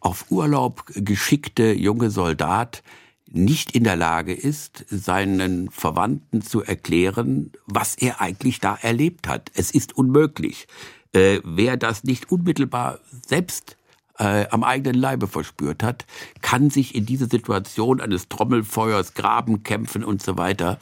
auf 0.06 0.30
Urlaub 0.30 0.86
geschickte 0.94 1.74
junge 1.74 2.12
Soldat 2.12 2.84
nicht 3.28 3.72
in 3.72 3.84
der 3.84 3.96
Lage 3.96 4.34
ist, 4.34 4.86
seinen 4.88 5.72
Verwandten 5.72 6.44
zu 6.44 6.62
erklären, 6.62 7.52
was 7.66 7.96
er 7.96 8.22
eigentlich 8.22 8.60
da 8.60 8.78
erlebt 8.80 9.28
hat. 9.28 9.52
Es 9.56 9.72
ist 9.72 9.98
unmöglich. 9.98 10.68
Äh, 11.12 11.40
wer 11.44 11.76
das 11.76 12.04
nicht 12.04 12.32
unmittelbar 12.32 13.00
selbst 13.28 13.78
äh, 14.20 14.46
am 14.52 14.64
eigenen 14.64 14.96
Leibe 14.96 15.28
verspürt 15.28 15.82
hat, 15.82 16.06
kann 16.42 16.70
sich 16.70 16.94
in 16.94 17.08
diese 17.08 17.26
Situation 17.26 18.00
eines 18.00 18.30
Trommelfeuers, 18.30 19.16
Grabenkämpfen 19.16 20.04
und 20.04 20.22
so 20.22 20.38
weiter, 20.38 20.78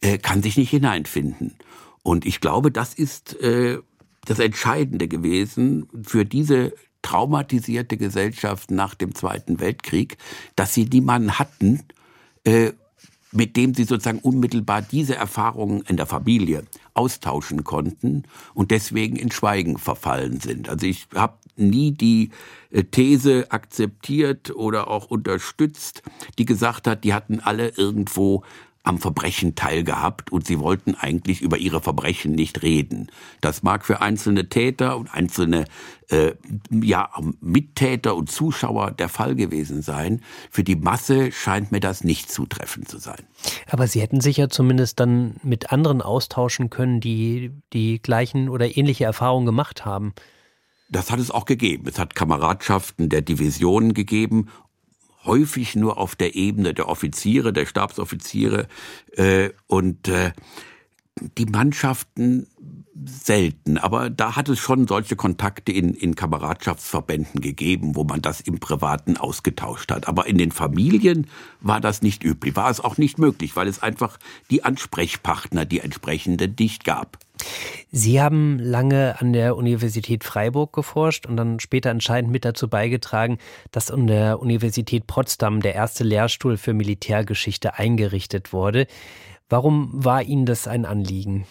äh, 0.00 0.18
kann 0.18 0.40
sich 0.40 0.56
nicht 0.56 0.70
hineinfinden. 0.70 1.56
Und 2.04 2.24
ich 2.26 2.40
glaube, 2.40 2.70
das 2.70 2.94
ist 2.94 3.40
äh, 3.40 3.78
das 4.24 4.38
Entscheidende 4.38 5.08
gewesen 5.08 5.88
für 6.04 6.24
diese 6.24 6.74
traumatisierte 7.02 7.96
Gesellschaft 7.96 8.70
nach 8.70 8.94
dem 8.94 9.14
Zweiten 9.14 9.60
Weltkrieg, 9.60 10.16
dass 10.56 10.74
sie 10.74 10.84
niemanden 10.84 11.38
hatten, 11.38 11.82
äh, 12.44 12.72
mit 13.30 13.56
dem 13.56 13.74
sie 13.74 13.84
sozusagen 13.84 14.20
unmittelbar 14.20 14.82
diese 14.82 15.14
Erfahrungen 15.14 15.82
in 15.82 15.96
der 15.96 16.06
Familie 16.06 16.64
austauschen 16.94 17.62
konnten 17.62 18.24
und 18.54 18.70
deswegen 18.70 19.16
in 19.16 19.30
Schweigen 19.30 19.78
verfallen 19.78 20.40
sind. 20.40 20.68
Also 20.68 20.86
ich 20.86 21.06
habe 21.14 21.34
nie 21.56 21.92
die 21.92 22.30
äh, 22.70 22.84
These 22.84 23.50
akzeptiert 23.50 24.54
oder 24.54 24.88
auch 24.88 25.06
unterstützt, 25.10 26.02
die 26.38 26.44
gesagt 26.44 26.86
hat, 26.86 27.04
die 27.04 27.14
hatten 27.14 27.40
alle 27.40 27.68
irgendwo 27.68 28.44
am 28.88 28.98
Verbrechen 28.98 29.54
teilgehabt 29.54 30.32
und 30.32 30.46
sie 30.46 30.58
wollten 30.60 30.94
eigentlich 30.94 31.42
über 31.42 31.58
ihre 31.58 31.82
Verbrechen 31.82 32.32
nicht 32.32 32.62
reden. 32.62 33.08
Das 33.42 33.62
mag 33.62 33.84
für 33.84 34.00
einzelne 34.00 34.48
Täter 34.48 34.96
und 34.96 35.12
einzelne 35.12 35.66
äh, 36.08 36.32
ja, 36.70 37.10
Mittäter 37.42 38.16
und 38.16 38.30
Zuschauer 38.30 38.92
der 38.92 39.10
Fall 39.10 39.34
gewesen 39.34 39.82
sein. 39.82 40.22
Für 40.50 40.64
die 40.64 40.74
Masse 40.74 41.32
scheint 41.32 41.70
mir 41.70 41.80
das 41.80 42.02
nicht 42.02 42.32
zutreffend 42.32 42.88
zu 42.88 42.96
sein. 42.96 43.22
Aber 43.68 43.86
Sie 43.86 44.00
hätten 44.00 44.22
sich 44.22 44.38
ja 44.38 44.48
zumindest 44.48 44.98
dann 45.00 45.36
mit 45.42 45.70
anderen 45.70 46.00
austauschen 46.00 46.70
können, 46.70 47.00
die 47.00 47.52
die 47.74 48.00
gleichen 48.00 48.48
oder 48.48 48.74
ähnliche 48.78 49.04
Erfahrungen 49.04 49.44
gemacht 49.44 49.84
haben. 49.84 50.14
Das 50.88 51.10
hat 51.10 51.20
es 51.20 51.30
auch 51.30 51.44
gegeben. 51.44 51.84
Es 51.86 51.98
hat 51.98 52.14
Kameradschaften 52.14 53.10
der 53.10 53.20
Divisionen 53.20 53.92
gegeben 53.92 54.48
häufig 55.24 55.74
nur 55.76 55.98
auf 55.98 56.16
der 56.16 56.34
Ebene 56.34 56.74
der 56.74 56.88
Offiziere, 56.88 57.52
der 57.52 57.66
Stabsoffiziere 57.66 58.68
äh, 59.16 59.50
und 59.66 60.08
äh, 60.08 60.32
die 61.36 61.46
Mannschaften 61.46 62.46
selten, 63.04 63.78
aber 63.78 64.10
da 64.10 64.36
hat 64.36 64.48
es 64.48 64.58
schon 64.58 64.86
solche 64.88 65.16
Kontakte 65.16 65.72
in, 65.72 65.94
in 65.94 66.14
Kameradschaftsverbänden 66.14 67.40
gegeben, 67.40 67.94
wo 67.94 68.04
man 68.04 68.22
das 68.22 68.40
im 68.40 68.58
Privaten 68.58 69.16
ausgetauscht 69.16 69.90
hat. 69.90 70.08
Aber 70.08 70.26
in 70.26 70.38
den 70.38 70.50
Familien 70.50 71.28
war 71.60 71.80
das 71.80 72.02
nicht 72.02 72.24
üblich, 72.24 72.56
war 72.56 72.70
es 72.70 72.80
auch 72.80 72.98
nicht 72.98 73.18
möglich, 73.18 73.56
weil 73.56 73.68
es 73.68 73.82
einfach 73.82 74.18
die 74.50 74.64
Ansprechpartner, 74.64 75.64
die 75.64 75.80
entsprechenden 75.80 76.56
nicht 76.58 76.84
gab. 76.84 77.18
Sie 77.92 78.20
haben 78.20 78.58
lange 78.58 79.20
an 79.20 79.32
der 79.32 79.56
Universität 79.56 80.24
Freiburg 80.24 80.72
geforscht 80.72 81.24
und 81.26 81.36
dann 81.36 81.60
später 81.60 81.90
entscheidend 81.90 82.32
mit 82.32 82.44
dazu 82.44 82.68
beigetragen, 82.68 83.38
dass 83.70 83.90
an 83.90 84.08
der 84.08 84.40
Universität 84.40 85.06
Potsdam 85.06 85.60
der 85.60 85.74
erste 85.74 86.02
Lehrstuhl 86.02 86.56
für 86.56 86.74
Militärgeschichte 86.74 87.74
eingerichtet 87.74 88.52
wurde. 88.52 88.88
Warum 89.48 89.90
war 89.92 90.22
Ihnen 90.22 90.46
das 90.46 90.68
ein 90.68 90.84
Anliegen? 90.84 91.46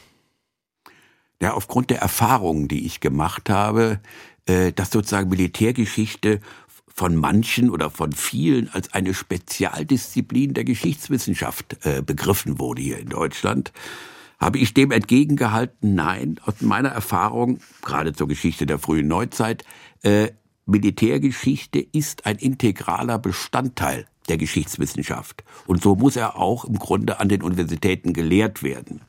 Ja, 1.41 1.53
aufgrund 1.53 1.89
der 1.89 1.99
Erfahrungen, 1.99 2.67
die 2.67 2.86
ich 2.86 2.99
gemacht 2.99 3.49
habe, 3.49 3.99
äh, 4.45 4.71
dass 4.71 4.91
sozusagen 4.91 5.29
Militärgeschichte 5.29 6.39
von 6.88 7.15
manchen 7.15 7.69
oder 7.69 7.91
von 7.91 8.12
vielen 8.12 8.69
als 8.69 8.93
eine 8.93 9.13
Spezialdisziplin 9.13 10.55
der 10.55 10.63
Geschichtswissenschaft 10.63 11.77
äh, 11.86 12.01
begriffen 12.01 12.60
wurde 12.60 12.81
hier 12.81 12.97
in 12.97 13.10
Deutschland, 13.10 13.71
habe 14.39 14.57
ich 14.57 14.73
dem 14.73 14.91
entgegengehalten, 14.91 15.95
nein, 15.95 16.39
aus 16.43 16.62
meiner 16.62 16.89
Erfahrung, 16.89 17.60
gerade 17.83 18.13
zur 18.13 18.27
Geschichte 18.27 18.65
der 18.65 18.79
frühen 18.79 19.07
Neuzeit, 19.07 19.63
äh, 20.01 20.29
Militärgeschichte 20.65 21.79
ist 21.79 22.25
ein 22.25 22.38
integraler 22.38 23.19
Bestandteil 23.19 24.05
der 24.29 24.37
Geschichtswissenschaft. 24.37 25.43
Und 25.65 25.81
so 25.81 25.95
muss 25.95 26.15
er 26.15 26.37
auch 26.37 26.65
im 26.65 26.79
Grunde 26.79 27.19
an 27.19 27.29
den 27.29 27.41
Universitäten 27.41 28.13
gelehrt 28.13 28.63
werden. 28.63 29.01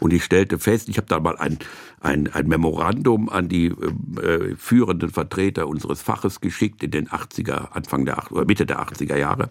Und 0.00 0.14
ich 0.14 0.24
stellte 0.24 0.58
fest, 0.58 0.88
ich 0.88 0.96
habe 0.96 1.06
da 1.08 1.20
mal 1.20 1.36
ein, 1.36 1.58
ein, 2.00 2.32
ein 2.32 2.48
Memorandum 2.48 3.28
an 3.28 3.48
die 3.48 3.66
äh, 3.66 4.56
führenden 4.56 5.10
Vertreter 5.10 5.68
unseres 5.68 6.00
Faches 6.00 6.40
geschickt 6.40 6.82
in 6.82 6.90
den 6.90 7.08
80er, 7.08 7.72
Anfang 7.72 8.06
der 8.06 8.32
oder 8.32 8.46
Mitte 8.46 8.64
der 8.64 8.80
80er 8.80 9.16
Jahre 9.16 9.50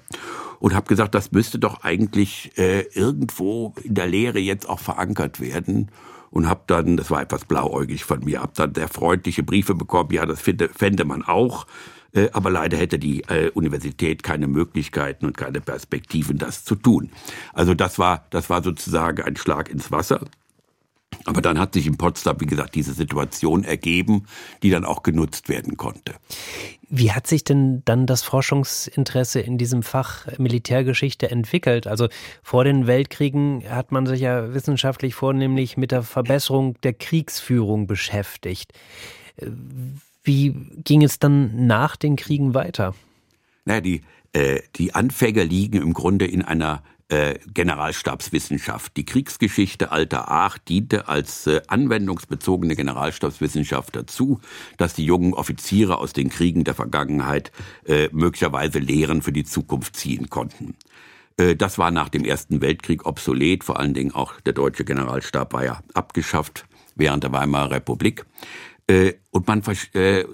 und 0.59 0.73
habe 0.73 0.87
gesagt, 0.87 1.13
das 1.13 1.31
müsste 1.31 1.59
doch 1.59 1.83
eigentlich 1.83 2.51
äh, 2.57 2.81
irgendwo 2.93 3.75
in 3.83 3.93
der 3.93 4.07
Lehre 4.07 4.39
jetzt 4.39 4.67
auch 4.67 4.79
verankert 4.79 5.39
werden 5.39 5.91
und 6.31 6.47
habe 6.47 6.61
dann, 6.67 6.97
das 6.97 7.11
war 7.11 7.21
etwas 7.21 7.45
blauäugig 7.45 8.03
von 8.03 8.23
mir, 8.23 8.41
habe 8.41 8.53
dann 8.55 8.73
sehr 8.75 8.87
freundliche 8.87 9.43
Briefe 9.43 9.75
bekommen, 9.75 10.11
ja, 10.11 10.25
das 10.25 10.41
finde, 10.41 10.69
fände 10.69 11.05
man 11.05 11.23
auch. 11.23 11.65
Äh, 12.13 12.29
aber 12.33 12.49
leider 12.49 12.77
hätte 12.77 12.99
die 12.99 13.23
äh, 13.23 13.49
Universität 13.51 14.23
keine 14.23 14.47
Möglichkeiten 14.47 15.25
und 15.25 15.37
keine 15.37 15.61
Perspektiven, 15.61 16.37
das 16.37 16.63
zu 16.63 16.75
tun. 16.75 17.11
Also 17.53 17.73
das 17.73 17.99
war, 17.99 18.25
das 18.29 18.49
war 18.49 18.63
sozusagen 18.63 19.23
ein 19.23 19.35
Schlag 19.35 19.69
ins 19.69 19.91
Wasser. 19.91 20.21
Aber 21.25 21.41
dann 21.41 21.59
hat 21.59 21.73
sich 21.73 21.85
in 21.85 21.97
Potsdam, 21.97 22.39
wie 22.39 22.45
gesagt, 22.45 22.75
diese 22.75 22.93
Situation 22.93 23.63
ergeben, 23.63 24.25
die 24.63 24.69
dann 24.69 24.85
auch 24.85 25.03
genutzt 25.03 25.49
werden 25.49 25.75
konnte. 25.75 26.13
Wie 26.89 27.11
hat 27.11 27.27
sich 27.27 27.43
denn 27.43 27.83
dann 27.85 28.05
das 28.05 28.23
Forschungsinteresse 28.23 29.39
in 29.39 29.57
diesem 29.57 29.83
Fach 29.83 30.25
Militärgeschichte 30.37 31.29
entwickelt? 31.29 31.87
Also 31.87 32.07
vor 32.41 32.63
den 32.63 32.87
Weltkriegen 32.87 33.63
hat 33.69 33.91
man 33.91 34.05
sich 34.05 34.21
ja 34.21 34.53
wissenschaftlich 34.53 35.13
vornehmlich 35.13 35.77
mit 35.77 35.91
der 35.91 36.03
Verbesserung 36.03 36.79
der 36.81 36.93
Kriegsführung 36.93 37.85
beschäftigt. 37.85 38.73
Wie 40.29 40.53
ging 40.83 41.01
es 41.01 41.17
dann 41.17 41.65
nach 41.65 41.95
den 41.95 42.15
Kriegen 42.15 42.53
weiter? 42.53 42.93
Naja, 43.65 43.81
die, 43.81 44.01
äh, 44.31 44.59
die 44.75 44.93
Anfänge 44.93 45.41
liegen 45.41 45.81
im 45.81 45.91
Grunde 45.91 46.27
in 46.27 46.43
einer 46.43 46.83
äh, 47.07 47.39
Generalstabswissenschaft. 47.51 48.95
Die 48.95 49.05
Kriegsgeschichte 49.05 49.91
alter 49.91 50.29
Aach 50.29 50.59
diente 50.59 51.07
als 51.07 51.47
äh, 51.47 51.61
anwendungsbezogene 51.65 52.75
Generalstabswissenschaft 52.75 53.95
dazu, 53.95 54.39
dass 54.77 54.93
die 54.93 55.03
jungen 55.03 55.33
Offiziere 55.33 55.97
aus 55.97 56.13
den 56.13 56.29
Kriegen 56.29 56.63
der 56.63 56.75
Vergangenheit 56.75 57.51
äh, 57.87 58.09
möglicherweise 58.11 58.77
Lehren 58.77 59.23
für 59.23 59.33
die 59.33 59.45
Zukunft 59.45 59.95
ziehen 59.95 60.29
konnten. 60.29 60.75
Äh, 61.37 61.55
das 61.55 61.79
war 61.79 61.89
nach 61.89 62.09
dem 62.09 62.23
Ersten 62.23 62.61
Weltkrieg 62.61 63.07
obsolet, 63.07 63.63
vor 63.63 63.79
allen 63.79 63.95
Dingen 63.95 64.13
auch 64.13 64.39
der 64.41 64.53
deutsche 64.53 64.85
Generalstab 64.85 65.53
war 65.53 65.65
ja 65.65 65.81
abgeschafft 65.95 66.65
während 66.95 67.23
der 67.23 67.31
Weimarer 67.31 67.71
Republik. 67.71 68.25
Äh, 68.89 69.13
und 69.29 69.47
man 69.47 69.61
äh, 69.93 70.25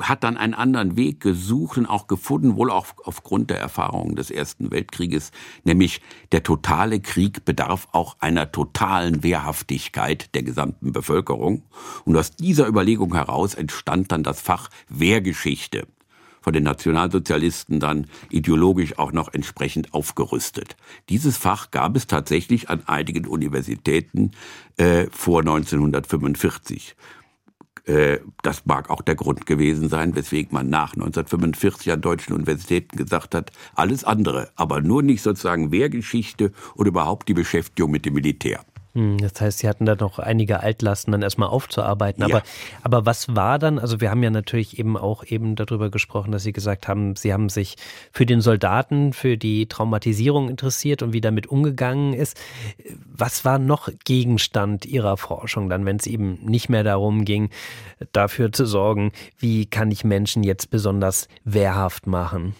hat 0.00 0.24
dann 0.24 0.36
einen 0.36 0.54
anderen 0.54 0.96
Weg 0.96 1.20
gesucht 1.20 1.78
und 1.78 1.86
auch 1.86 2.06
gefunden, 2.06 2.56
wohl 2.56 2.70
auch 2.70 2.86
aufgrund 3.04 3.50
der 3.50 3.60
Erfahrungen 3.60 4.16
des 4.16 4.30
Ersten 4.30 4.70
Weltkrieges, 4.70 5.30
nämlich 5.64 6.00
der 6.32 6.42
totale 6.42 7.00
Krieg 7.00 7.44
bedarf 7.44 7.88
auch 7.92 8.16
einer 8.20 8.50
totalen 8.50 9.22
Wehrhaftigkeit 9.22 10.34
der 10.34 10.42
gesamten 10.42 10.92
Bevölkerung. 10.92 11.62
Und 12.04 12.16
aus 12.16 12.34
dieser 12.34 12.66
Überlegung 12.66 13.14
heraus 13.14 13.54
entstand 13.54 14.10
dann 14.12 14.22
das 14.22 14.40
Fach 14.40 14.70
Wehrgeschichte 14.88 15.86
von 16.42 16.54
den 16.54 16.64
Nationalsozialisten 16.64 17.80
dann 17.80 18.06
ideologisch 18.30 18.98
auch 18.98 19.12
noch 19.12 19.34
entsprechend 19.34 19.92
aufgerüstet. 19.92 20.74
Dieses 21.10 21.36
Fach 21.36 21.70
gab 21.70 21.96
es 21.96 22.06
tatsächlich 22.06 22.70
an 22.70 22.82
einigen 22.86 23.26
Universitäten 23.26 24.30
äh, 24.78 25.06
vor 25.10 25.40
1945. 25.40 26.96
Äh, 27.84 28.18
das 28.42 28.66
mag 28.66 28.90
auch 28.90 29.02
der 29.02 29.14
Grund 29.14 29.46
gewesen 29.46 29.88
sein, 29.88 30.14
weswegen 30.14 30.52
man 30.52 30.68
nach 30.68 30.94
1945 30.94 31.92
an 31.92 32.00
deutschen 32.00 32.34
Universitäten 32.34 32.96
gesagt 32.96 33.34
hat, 33.34 33.52
alles 33.74 34.04
andere, 34.04 34.50
aber 34.56 34.80
nur 34.80 35.02
nicht 35.02 35.22
sozusagen 35.22 35.72
Wehrgeschichte 35.72 36.52
oder 36.74 36.88
überhaupt 36.88 37.28
die 37.28 37.34
Beschäftigung 37.34 37.90
mit 37.90 38.04
dem 38.04 38.14
Militär. 38.14 38.64
Hm, 38.94 39.18
das 39.18 39.40
heißt, 39.40 39.58
Sie 39.60 39.68
hatten 39.68 39.86
da 39.86 39.94
noch 39.94 40.18
einige 40.18 40.60
Altlasten 40.60 41.12
dann 41.12 41.22
erstmal 41.22 41.48
aufzuarbeiten. 41.48 42.24
Aber, 42.24 42.38
ja. 42.38 42.42
aber 42.82 43.06
was 43.06 43.36
war 43.36 43.58
dann, 43.58 43.78
also 43.78 44.00
wir 44.00 44.10
haben 44.10 44.22
ja 44.22 44.30
natürlich 44.30 44.78
eben 44.78 44.96
auch 44.96 45.24
eben 45.24 45.54
darüber 45.54 45.90
gesprochen, 45.90 46.32
dass 46.32 46.42
Sie 46.42 46.52
gesagt 46.52 46.88
haben, 46.88 47.14
Sie 47.14 47.32
haben 47.32 47.48
sich 47.48 47.76
für 48.10 48.26
den 48.26 48.40
Soldaten, 48.40 49.12
für 49.12 49.36
die 49.36 49.66
Traumatisierung 49.66 50.48
interessiert 50.48 51.02
und 51.02 51.12
wie 51.12 51.20
damit 51.20 51.46
umgegangen 51.46 52.14
ist. 52.14 52.36
Was 53.06 53.44
war 53.44 53.58
noch 53.58 53.90
Gegenstand 54.04 54.86
Ihrer 54.86 55.16
Forschung 55.16 55.68
dann, 55.68 55.86
wenn 55.86 55.96
es 55.96 56.06
eben 56.06 56.44
nicht 56.44 56.68
mehr 56.68 56.82
darum 56.82 57.24
ging, 57.24 57.50
dafür 58.12 58.50
zu 58.50 58.66
sorgen, 58.66 59.12
wie 59.38 59.66
kann 59.66 59.92
ich 59.92 60.02
Menschen 60.02 60.42
jetzt 60.42 60.70
besonders 60.70 61.28
wehrhaft 61.44 62.08
machen? 62.08 62.56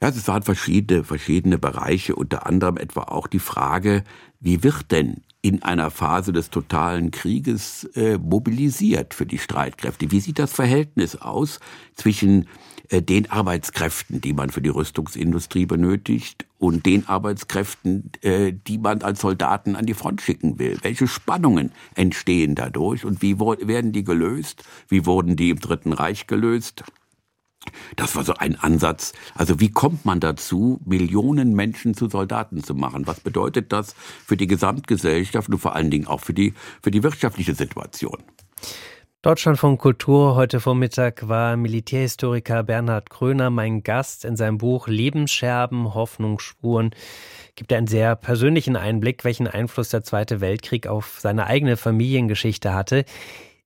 Ja, 0.00 0.10
es 0.10 0.28
waren 0.28 0.44
verschiedene, 0.44 1.02
verschiedene 1.02 1.58
Bereiche, 1.58 2.14
unter 2.14 2.46
anderem 2.46 2.76
etwa 2.76 3.02
auch 3.02 3.26
die 3.26 3.40
Frage, 3.40 4.04
wie 4.38 4.62
wird 4.62 4.92
denn 4.92 5.24
in 5.42 5.62
einer 5.64 5.90
Phase 5.90 6.32
des 6.32 6.50
totalen 6.50 7.10
Krieges 7.10 7.84
äh, 7.94 8.16
mobilisiert 8.16 9.12
für 9.12 9.26
die 9.26 9.38
Streitkräfte. 9.38 10.12
Wie 10.12 10.20
sieht 10.20 10.38
das 10.38 10.52
Verhältnis 10.52 11.16
aus 11.16 11.58
zwischen 11.94 12.46
äh, 12.90 13.02
den 13.02 13.28
Arbeitskräften, 13.30 14.20
die 14.20 14.34
man 14.34 14.50
für 14.50 14.60
die 14.62 14.68
Rüstungsindustrie 14.68 15.66
benötigt, 15.66 16.46
und 16.58 16.86
den 16.86 17.08
Arbeitskräften, 17.08 18.10
äh, 18.22 18.52
die 18.52 18.78
man 18.78 19.02
als 19.02 19.20
Soldaten 19.20 19.74
an 19.74 19.86
die 19.86 19.94
Front 19.94 20.22
schicken 20.22 20.60
will? 20.60 20.78
Welche 20.82 21.08
Spannungen 21.08 21.72
entstehen 21.96 22.54
dadurch 22.54 23.04
und 23.04 23.20
wie 23.20 23.38
werden 23.40 23.92
die 23.92 24.04
gelöst? 24.04 24.62
Wie 24.88 25.06
wurden 25.06 25.34
die 25.34 25.50
im 25.50 25.58
Dritten 25.58 25.92
Reich 25.92 26.28
gelöst? 26.28 26.84
Das 27.96 28.14
war 28.16 28.24
so 28.24 28.34
ein 28.34 28.56
Ansatz. 28.56 29.12
Also 29.34 29.60
wie 29.60 29.70
kommt 29.70 30.04
man 30.04 30.20
dazu, 30.20 30.80
Millionen 30.84 31.54
Menschen 31.54 31.94
zu 31.94 32.08
Soldaten 32.08 32.62
zu 32.62 32.74
machen? 32.74 33.06
Was 33.06 33.20
bedeutet 33.20 33.72
das 33.72 33.94
für 34.24 34.36
die 34.36 34.46
Gesamtgesellschaft 34.46 35.48
und 35.48 35.58
vor 35.58 35.74
allen 35.74 35.90
Dingen 35.90 36.06
auch 36.06 36.20
für 36.20 36.34
die, 36.34 36.54
für 36.82 36.90
die 36.90 37.02
wirtschaftliche 37.02 37.54
Situation? 37.54 38.18
Deutschland 39.22 39.58
von 39.58 39.78
Kultur. 39.78 40.36
Heute 40.36 40.60
Vormittag 40.60 41.26
war 41.26 41.56
Militärhistoriker 41.56 42.62
Bernhard 42.62 43.10
Kröner 43.10 43.50
mein 43.50 43.82
Gast 43.82 44.24
in 44.24 44.36
seinem 44.36 44.58
Buch 44.58 44.86
Lebensscherben, 44.86 45.92
Hoffnungsspuren. 45.92 46.90
Gibt 47.56 47.72
er 47.72 47.78
einen 47.78 47.88
sehr 47.88 48.14
persönlichen 48.14 48.76
Einblick, 48.76 49.24
welchen 49.24 49.48
Einfluss 49.48 49.88
der 49.88 50.04
Zweite 50.04 50.40
Weltkrieg 50.40 50.86
auf 50.86 51.18
seine 51.18 51.48
eigene 51.48 51.76
Familiengeschichte 51.76 52.72
hatte. 52.72 53.04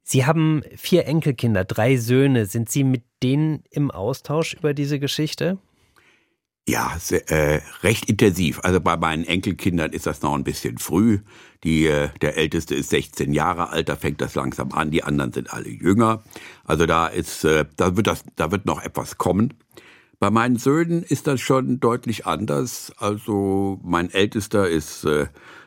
Sie 0.02 0.26
haben 0.26 0.62
vier 0.76 1.06
Enkelkinder, 1.06 1.64
drei 1.64 1.96
Söhne. 1.96 2.46
Sind 2.46 2.68
Sie 2.70 2.84
mit 2.84 3.04
denen 3.22 3.62
im 3.70 3.90
Austausch 3.90 4.54
über 4.54 4.74
diese 4.74 4.98
Geschichte? 4.98 5.58
Ja, 6.68 6.96
sehr, 7.00 7.28
äh, 7.30 7.60
recht 7.82 8.08
intensiv. 8.08 8.60
Also 8.62 8.80
bei 8.80 8.96
meinen 8.96 9.24
Enkelkindern 9.24 9.92
ist 9.92 10.06
das 10.06 10.22
noch 10.22 10.34
ein 10.34 10.44
bisschen 10.44 10.78
früh. 10.78 11.18
Die, 11.64 11.86
äh, 11.86 12.10
der 12.20 12.36
älteste 12.36 12.76
ist 12.76 12.90
16 12.90 13.32
Jahre 13.32 13.70
alt, 13.70 13.88
da 13.88 13.96
fängt 13.96 14.20
das 14.20 14.36
langsam 14.36 14.70
an. 14.72 14.92
Die 14.92 15.02
anderen 15.02 15.32
sind 15.32 15.52
alle 15.52 15.68
jünger. 15.68 16.22
Also 16.64 16.86
da 16.86 17.08
ist, 17.08 17.44
äh, 17.44 17.64
da 17.76 17.96
wird 17.96 18.06
das, 18.06 18.24
da 18.36 18.52
wird 18.52 18.64
noch 18.64 18.80
etwas 18.80 19.18
kommen. 19.18 19.54
Bei 20.20 20.30
meinen 20.30 20.56
Söhnen 20.56 21.02
ist 21.02 21.26
das 21.26 21.40
schon 21.40 21.80
deutlich 21.80 22.26
anders. 22.26 22.92
Also 22.96 23.80
mein 23.82 24.08
ältester 24.10 24.68
ist 24.68 25.04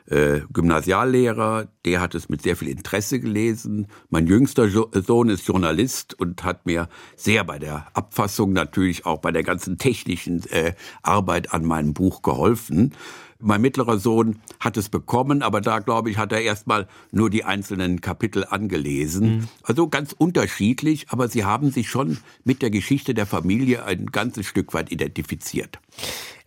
äh, 0.08 0.42
Gymnasiallehrer, 0.52 1.68
der 1.86 2.02
hat 2.02 2.16
es 2.16 2.30
mit 2.30 2.42
sehr 2.42 2.56
viel 2.56 2.70
Interesse 2.70 3.20
gelesen. 3.20 3.88
Mein 4.10 4.28
jüngster 4.28 4.66
jo 4.66 4.90
Sohn 4.94 5.30
ist 5.30 5.48
Journalist 5.48 6.14
und 6.20 6.44
hat 6.44 6.66
mir 6.66 6.90
sehr 7.16 7.44
bei 7.44 7.60
der 7.60 7.88
Abfassung, 7.94 8.54
natürlich 8.54 9.06
auch 9.06 9.20
bei 9.20 9.32
der 9.32 9.44
ganzen 9.44 9.78
technischen 9.78 10.44
äh, 10.52 10.74
Arbeit 11.02 11.54
an 11.54 11.66
meinem 11.66 11.94
Buch 11.94 12.22
geholfen. 12.22 12.94
Mein 13.40 13.62
mittlerer 13.62 14.00
Sohn 14.00 14.40
hat 14.60 14.78
es 14.78 14.90
bekommen, 14.90 15.42
aber 15.42 15.60
da, 15.60 15.80
glaube 15.80 16.10
ich, 16.10 16.18
hat 16.18 16.32
er 16.32 16.42
erstmal 16.42 16.88
nur 17.12 17.30
die 17.30 17.44
einzelnen 17.44 18.00
Kapitel 18.00 18.46
angelesen. 18.46 19.38
Mhm. 19.38 19.48
Also 19.62 19.90
ganz 19.90 20.14
unterschiedlich, 20.18 21.08
aber 21.10 21.28
sie 21.28 21.44
haben 21.44 21.72
sich 21.72 21.90
schon 21.90 22.18
mit 22.46 22.62
der 22.62 22.70
Geschichte 22.70 23.14
der 23.14 23.26
Familie 23.26 23.84
ein 23.84 24.06
ganzes 24.08 24.46
Stück 24.46 24.74
weit 24.74 24.92
identifiziert. 24.92 25.80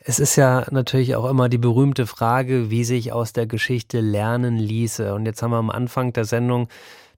Es 0.08 0.18
ist 0.18 0.36
ja 0.36 0.64
natürlich 0.70 1.16
auch 1.16 1.28
immer 1.28 1.50
die 1.50 1.58
berühmte 1.58 2.06
Frage, 2.06 2.70
wie 2.70 2.82
sich 2.82 3.12
aus 3.12 3.34
der 3.34 3.46
Geschichte 3.46 4.00
lernen 4.00 4.56
ließe. 4.56 5.12
Und 5.12 5.26
jetzt 5.26 5.42
haben 5.42 5.50
wir 5.50 5.58
am 5.58 5.68
Anfang 5.68 6.14
der 6.14 6.24
Sendung 6.24 6.68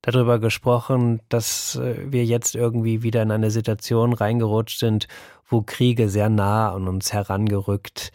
darüber 0.03 0.41
gesprochen, 0.41 1.21
dass 1.29 1.77
äh, 1.77 1.95
wir 2.11 2.25
jetzt 2.25 2.57
irgendwie 2.57 3.05
wieder 3.05 3.23
in 3.23 3.31
eine 3.31 3.53
Situation 3.53 4.13
reingerutscht 4.13 4.81
sind, 4.81 5.07
wo 5.47 5.63
Kriege 5.63 6.09
sehr 6.09 6.29
nah 6.29 6.73
an 6.73 6.89
uns 6.89 7.13
herangerückt 7.13 8.11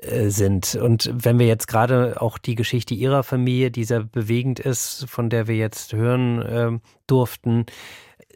äh, 0.00 0.30
sind. 0.30 0.76
Und 0.76 1.10
wenn 1.12 1.38
wir 1.38 1.46
jetzt 1.46 1.68
gerade 1.68 2.18
auch 2.18 2.38
die 2.38 2.54
Geschichte 2.54 2.94
Ihrer 2.94 3.22
Familie, 3.22 3.70
die 3.70 3.84
sehr 3.84 4.02
bewegend 4.02 4.60
ist, 4.60 5.04
von 5.10 5.28
der 5.28 5.46
wir 5.46 5.56
jetzt 5.56 5.92
hören 5.92 6.40
äh, 6.40 6.78
durften, 7.06 7.66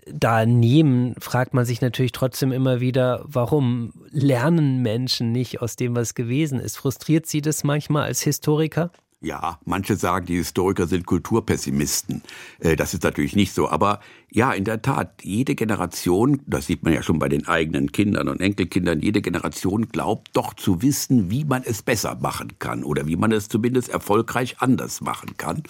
da 0.07 0.47
nehmen, 0.47 1.15
fragt 1.19 1.55
man 1.55 1.65
sich 1.65 1.81
natürlich 1.81 2.13
trotzdem 2.13 2.53
immer 2.53 2.81
wieder, 2.81 3.25
warum 3.25 3.93
lernen 4.11 4.83
Menschen 4.83 5.33
nicht 5.33 5.63
aus 5.63 5.77
dem, 5.77 5.97
was 5.97 6.15
gewesen 6.15 6.59
ist? 6.61 6.77
Frustriert 6.77 7.27
Sie 7.27 7.41
das 7.41 7.65
manchmal 7.65 8.05
als 8.05 8.23
Historiker? 8.23 8.91
Ja, 9.23 9.59
manche 9.67 9.97
sagen, 9.97 10.25
die 10.25 10.37
Historiker 10.37 10.87
sind 10.87 11.05
Kulturpessimisten. 11.05 12.23
Äh, 12.59 12.75
das 12.75 12.95
ist 12.95 13.03
natürlich 13.03 13.37
nicht 13.37 13.53
so. 13.53 13.69
Aber 13.69 14.01
ja, 14.31 14.53
in 14.53 14.65
der 14.65 14.81
Tat, 14.81 15.23
jede 15.23 15.55
Generation, 15.55 16.41
das 16.47 16.69
sieht 16.69 16.85
man 16.85 16.95
ja 16.95 17.03
schon 17.03 17.19
bei 17.19 17.29
den 17.29 17.47
eigenen 17.47 17.93
Kindern 17.93 18.29
und 18.29 18.41
Enkelkindern, 18.41 19.01
jede 19.01 19.21
Generation 19.21 19.89
glaubt 19.89 20.31
doch 20.33 20.55
zu 20.55 20.81
wissen, 20.81 21.31
wie 21.31 21.45
man 21.45 21.63
es 21.65 21.83
besser 21.83 22.17
machen 22.19 22.59
kann 22.59 22.83
oder 22.83 23.07
wie 23.07 23.17
man 23.17 23.31
es 23.31 23.49
zumindest 23.49 23.91
erfolgreich 23.91 24.57
anders 24.61 25.03
machen 25.03 25.37
kann. 25.37 25.65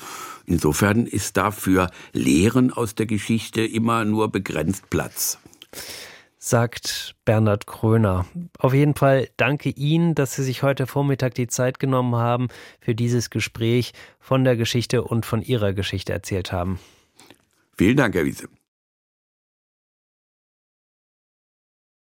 Insofern 0.46 1.06
ist 1.06 1.36
dafür 1.36 1.90
Lehren 2.12 2.72
aus 2.72 2.94
der 2.94 3.06
Geschichte 3.06 3.62
immer 3.62 4.04
nur 4.04 4.30
begrenzt 4.30 4.90
Platz 4.90 5.38
sagt 6.40 7.14
Bernhard 7.26 7.66
Kröner. 7.66 8.26
Auf 8.58 8.74
jeden 8.74 8.94
Fall 8.94 9.28
danke 9.36 9.68
Ihnen, 9.68 10.14
dass 10.14 10.34
Sie 10.34 10.42
sich 10.42 10.62
heute 10.62 10.86
Vormittag 10.86 11.34
die 11.34 11.46
Zeit 11.46 11.78
genommen 11.78 12.16
haben 12.16 12.48
für 12.80 12.94
dieses 12.94 13.30
Gespräch 13.30 13.92
von 14.18 14.42
der 14.42 14.56
Geschichte 14.56 15.04
und 15.04 15.26
von 15.26 15.42
Ihrer 15.42 15.74
Geschichte 15.74 16.12
erzählt 16.12 16.50
haben. 16.50 16.80
Vielen 17.76 17.96
Dank, 17.96 18.14
Herr 18.14 18.24
Wiese. 18.24 18.48